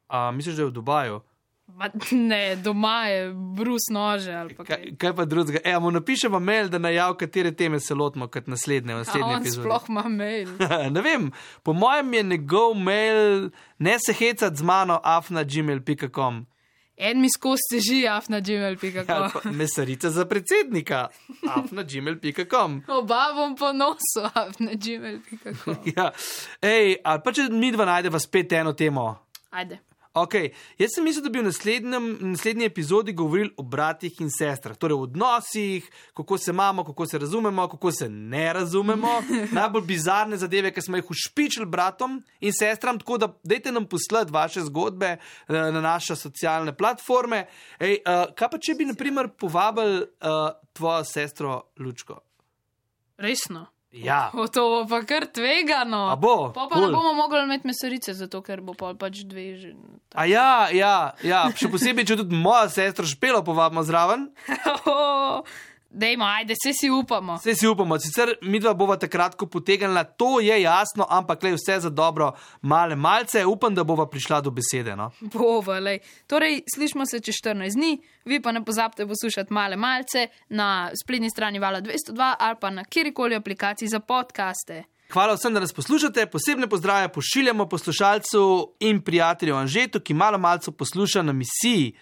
A, 0.07 0.31
misliš, 0.31 0.55
da 0.55 0.61
je 0.61 0.65
v 0.65 0.71
Dubaju? 0.71 1.21
Ma, 1.67 1.89
ne, 2.11 2.55
doma 2.55 3.05
je 3.05 3.33
brus 3.33 3.81
nože 3.91 4.31
kaj. 4.31 4.65
Kaj, 4.65 4.91
kaj 4.97 5.15
pa 5.15 5.25
drugega? 5.25 5.59
E, 5.63 5.79
mu 5.79 5.91
napišemo 5.91 6.39
mail, 6.39 6.69
da 6.69 6.79
najav, 6.79 7.17
katere 7.17 7.51
teme 7.51 7.79
se 7.79 7.93
lotimo 7.93 8.27
kot 8.27 8.47
naslednje, 8.47 8.95
v 8.95 9.03
A 9.03 9.25
on 9.25 9.45
sploh 9.45 9.89
ima 9.89 10.03
mail. 10.09 10.49
ne 10.95 11.01
vem, 11.01 11.31
po 11.63 11.73
mojem 11.73 12.13
je 12.13 12.23
njegov 12.23 12.73
mail 12.73 13.49
ne 13.79 13.97
se 13.99 14.13
hecati 14.13 14.57
z 14.57 14.63
mano, 14.63 14.99
afna.gmail.com. 15.03 16.45
En 16.97 17.21
mi 17.21 17.29
skozi 17.29 17.61
teži, 17.71 18.07
afna 18.07 18.37
Ali 18.37 18.45
gmail.com. 18.45 19.05
pa 19.33 19.49
Mesarica 19.51 20.09
za 20.09 20.25
predsednika, 20.25 21.07
afna.gmail.com. 21.57 22.81
Oba 22.87 23.33
bom 23.35 23.55
po 23.55 23.73
nosu, 23.73 24.23
afna 24.33 24.71
gmail.com. 24.73 25.75
Ja, 25.97 26.11
ej, 26.61 26.95
ali 27.03 27.21
pa 27.25 27.33
če 27.33 27.49
mi 27.51 27.71
dva 27.71 27.85
najdeva 27.85 28.19
spet 28.19 28.53
eno 28.53 28.73
temo. 28.73 29.09
Ajde. 29.49 29.79
Okay. 30.15 30.53
Jaz 30.79 30.93
sem 30.95 31.03
mislil, 31.03 31.23
da 31.25 31.29
bi 31.29 31.41
v 31.41 32.29
naslednji 32.31 32.65
epizodi 32.65 33.11
govorili 33.11 33.51
o 33.57 33.63
bratih 33.63 34.21
in 34.23 34.29
sestrah, 34.31 34.77
torej 34.79 34.95
o 34.95 35.01
odnosih, 35.03 35.89
kako 36.15 36.37
se 36.37 36.51
imamo, 36.51 36.85
kako 36.87 37.05
se 37.05 37.19
razumemo, 37.19 37.67
kako 37.67 37.91
se 37.91 38.09
ne 38.09 38.53
razumemo. 38.53 39.09
Najbolj 39.59 39.83
bizarne 39.83 40.37
zadeve, 40.37 40.71
ki 40.71 40.81
smo 40.81 40.97
jih 40.97 41.11
ušpičili 41.11 41.65
bratom 41.65 42.21
in 42.39 42.55
sestram. 42.55 42.99
Tako 42.99 43.17
da 43.17 43.31
dajte 43.43 43.71
nam 43.75 43.89
poslati 43.91 44.31
vaše 44.31 44.61
zgodbe 44.61 45.17
eh, 45.17 45.19
na 45.47 45.81
naše 45.81 46.15
socialne 46.15 46.77
platforme. 46.77 47.45
Ej, 47.79 47.99
uh, 48.07 48.31
kaj 48.35 48.49
pa 48.51 48.57
če 48.57 48.79
bi, 48.79 48.87
na 48.87 48.95
primer, 48.95 49.27
povabili 49.35 49.99
uh, 49.99 50.49
tvojo 50.73 51.03
sestro 51.03 51.61
Lučko? 51.79 52.21
Resno. 53.17 53.74
Ja, 53.95 54.27
O, 54.35 54.47
to 54.51 54.61
bo 54.61 54.79
pa 54.91 54.99
kar 55.07 55.23
tvegano. 55.31 56.09
A 56.11 56.15
bo? 56.19 56.51
Pa, 56.51 56.67
pa 56.67 56.75
Cool. 56.75 56.91
ne 56.91 56.91
bomo 56.91 57.13
mogli 57.15 57.39
imeti 57.43 57.67
mesarice, 57.67 58.11
zato 58.13 58.41
ker 58.43 58.59
bo 58.59 58.73
pa 58.75 58.91
pač 58.93 59.23
dve 59.23 59.55
že. 59.55 59.71
A 60.15 60.25
ja, 60.27 60.67
ja, 60.75 61.15
ja, 61.23 61.45
še 61.55 61.71
posebej, 61.71 62.03
če 62.03 62.17
tudi 62.19 62.35
moja 62.35 62.67
sestra 62.69 63.07
špelo 63.07 63.39
povabimo 63.43 63.83
zraven. 63.87 64.29
Dejmo, 65.95 66.25
ajde, 66.25 66.53
vse 66.53 66.73
si 66.73 66.89
upamo. 66.89 67.35
Vse 67.35 67.55
si 67.55 67.67
upamo, 67.67 67.95
sicer 67.99 68.33
mi 68.41 68.59
dva 68.59 68.73
bova 68.73 68.97
takrat, 68.99 69.35
potegnila, 69.51 70.03
to 70.03 70.39
je 70.43 70.61
jasno, 70.61 71.05
ampak 71.09 71.43
le 71.43 71.53
vse 71.55 71.79
za 71.79 71.89
dobro 71.89 72.33
male 72.61 72.95
malce. 72.95 73.45
Upam, 73.45 73.75
da 73.75 73.83
bova 73.83 74.07
prišla 74.09 74.41
do 74.41 74.51
besede. 74.51 74.95
No? 74.95 75.11
Bova, 75.21 75.79
lej. 75.79 75.99
Torej, 76.27 76.61
slišmo 76.75 77.05
se 77.05 77.19
čez 77.19 77.39
14 77.39 77.79
dni, 77.79 77.93
vi 78.25 78.41
pa 78.41 78.51
ne 78.51 78.65
pozabite 78.65 79.07
poslušati 79.07 79.53
male 79.53 79.75
malce 79.75 80.27
na 80.49 80.91
spletni 81.03 81.29
strani 81.29 81.59
Vala 81.59 81.81
202 81.81 82.33
ali 82.39 82.57
pa 82.61 82.69
na 82.69 82.83
kjerkoli 82.83 83.35
aplikaciji 83.35 83.87
za 83.87 83.99
podkaste. 83.99 84.83
Hvala 85.13 85.33
vsem, 85.33 85.53
da 85.53 85.59
nas 85.59 85.73
poslušate. 85.73 86.25
Posebne 86.25 86.67
pozdrave 86.67 87.07
pošiljamo 87.13 87.69
poslušalcu 87.69 88.73
in 88.79 89.01
prijatelju 89.01 89.55
Anžetu, 89.55 89.99
ki 89.99 90.13
malo 90.13 90.37
malce 90.37 90.71
posluša 90.71 91.21
na 91.21 91.33
misiji 91.33 91.93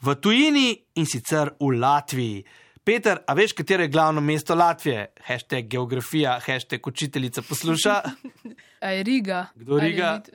v 0.00 0.14
tujini 0.14 0.76
in 0.94 1.06
sicer 1.06 1.50
v 1.60 1.78
Latviji. 1.80 2.44
Peter, 2.84 3.18
a 3.26 3.34
veš, 3.34 3.52
katero 3.52 3.82
je 3.82 3.88
glavno 3.88 4.20
mesto 4.20 4.54
Latvije? 4.54 5.12
Hashtag 5.26 5.64
geografija, 5.68 6.38
hashtag 6.46 6.86
učiteljica 6.86 7.42
posluša. 7.42 8.00
A 8.84 8.90
je 8.90 9.02
Riga? 9.02 9.46
Kdo 9.54 9.74
Ali 9.74 9.90
Riga? 9.90 10.12
Lit- 10.12 10.34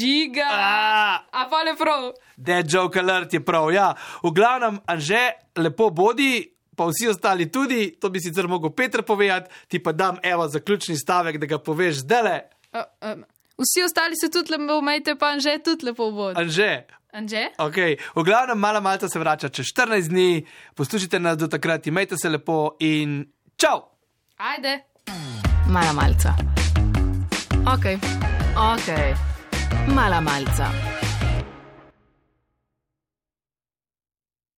Žiga! 0.00 0.48
A, 0.50 1.18
A 1.30 1.48
pa 1.50 1.62
le 1.62 1.76
prav. 1.76 2.12
Dead 2.36 2.66
joke 2.72 2.98
alert 2.98 3.34
je 3.34 3.44
prav. 3.44 3.70
Ja. 3.72 3.94
V 4.22 4.32
glavnem, 4.32 4.80
Anže, 4.86 5.20
lepo 5.56 5.90
bodi, 5.90 6.48
pa 6.76 6.88
vsi 6.88 7.08
ostali 7.08 7.52
tudi, 7.52 7.94
to 8.00 8.10
bi 8.10 8.20
sicer 8.20 8.48
mogel 8.48 8.70
Petr 8.70 9.02
povedati, 9.02 9.50
ti 9.68 9.78
pa 9.78 9.92
dam 9.92 10.16
evo 10.22 10.48
zaključni 10.48 10.96
stavek, 10.96 11.38
da 11.38 11.46
ga 11.46 11.58
poveš 11.58 11.94
zdaj. 12.02 12.40
Uh, 12.72 12.82
um, 13.12 13.24
vsi 13.58 13.84
ostali 13.84 14.16
se 14.16 14.30
tudi 14.30 14.52
lepo 14.52 14.78
umejte, 14.78 15.14
pa 15.14 15.26
Anže 15.26 15.58
tudi 15.64 15.86
lepo 15.86 16.10
bo. 16.10 16.32
Anže. 16.36 16.86
Anže? 17.16 17.56
Okay. 17.56 17.96
V 17.96 18.20
glavnem, 18.22 18.58
mala 18.58 18.80
malca 18.80 19.08
se 19.08 19.18
vrača 19.18 19.48
čez 19.48 19.72
14 19.72 20.08
dni, 20.12 20.44
poslušajte 20.76 21.20
nas 21.20 21.38
do 21.40 21.48
takrat, 21.48 21.86
imejte 21.86 22.16
se 22.20 22.28
lepo 22.28 22.76
in 22.80 23.24
čau! 23.56 23.88
Ajde. 24.36 24.84
Mala 25.72 25.92
malca. 25.92 26.36
Ok, 27.64 27.96
ok, 28.52 28.88
mala 29.96 30.20
malca. 30.20 30.95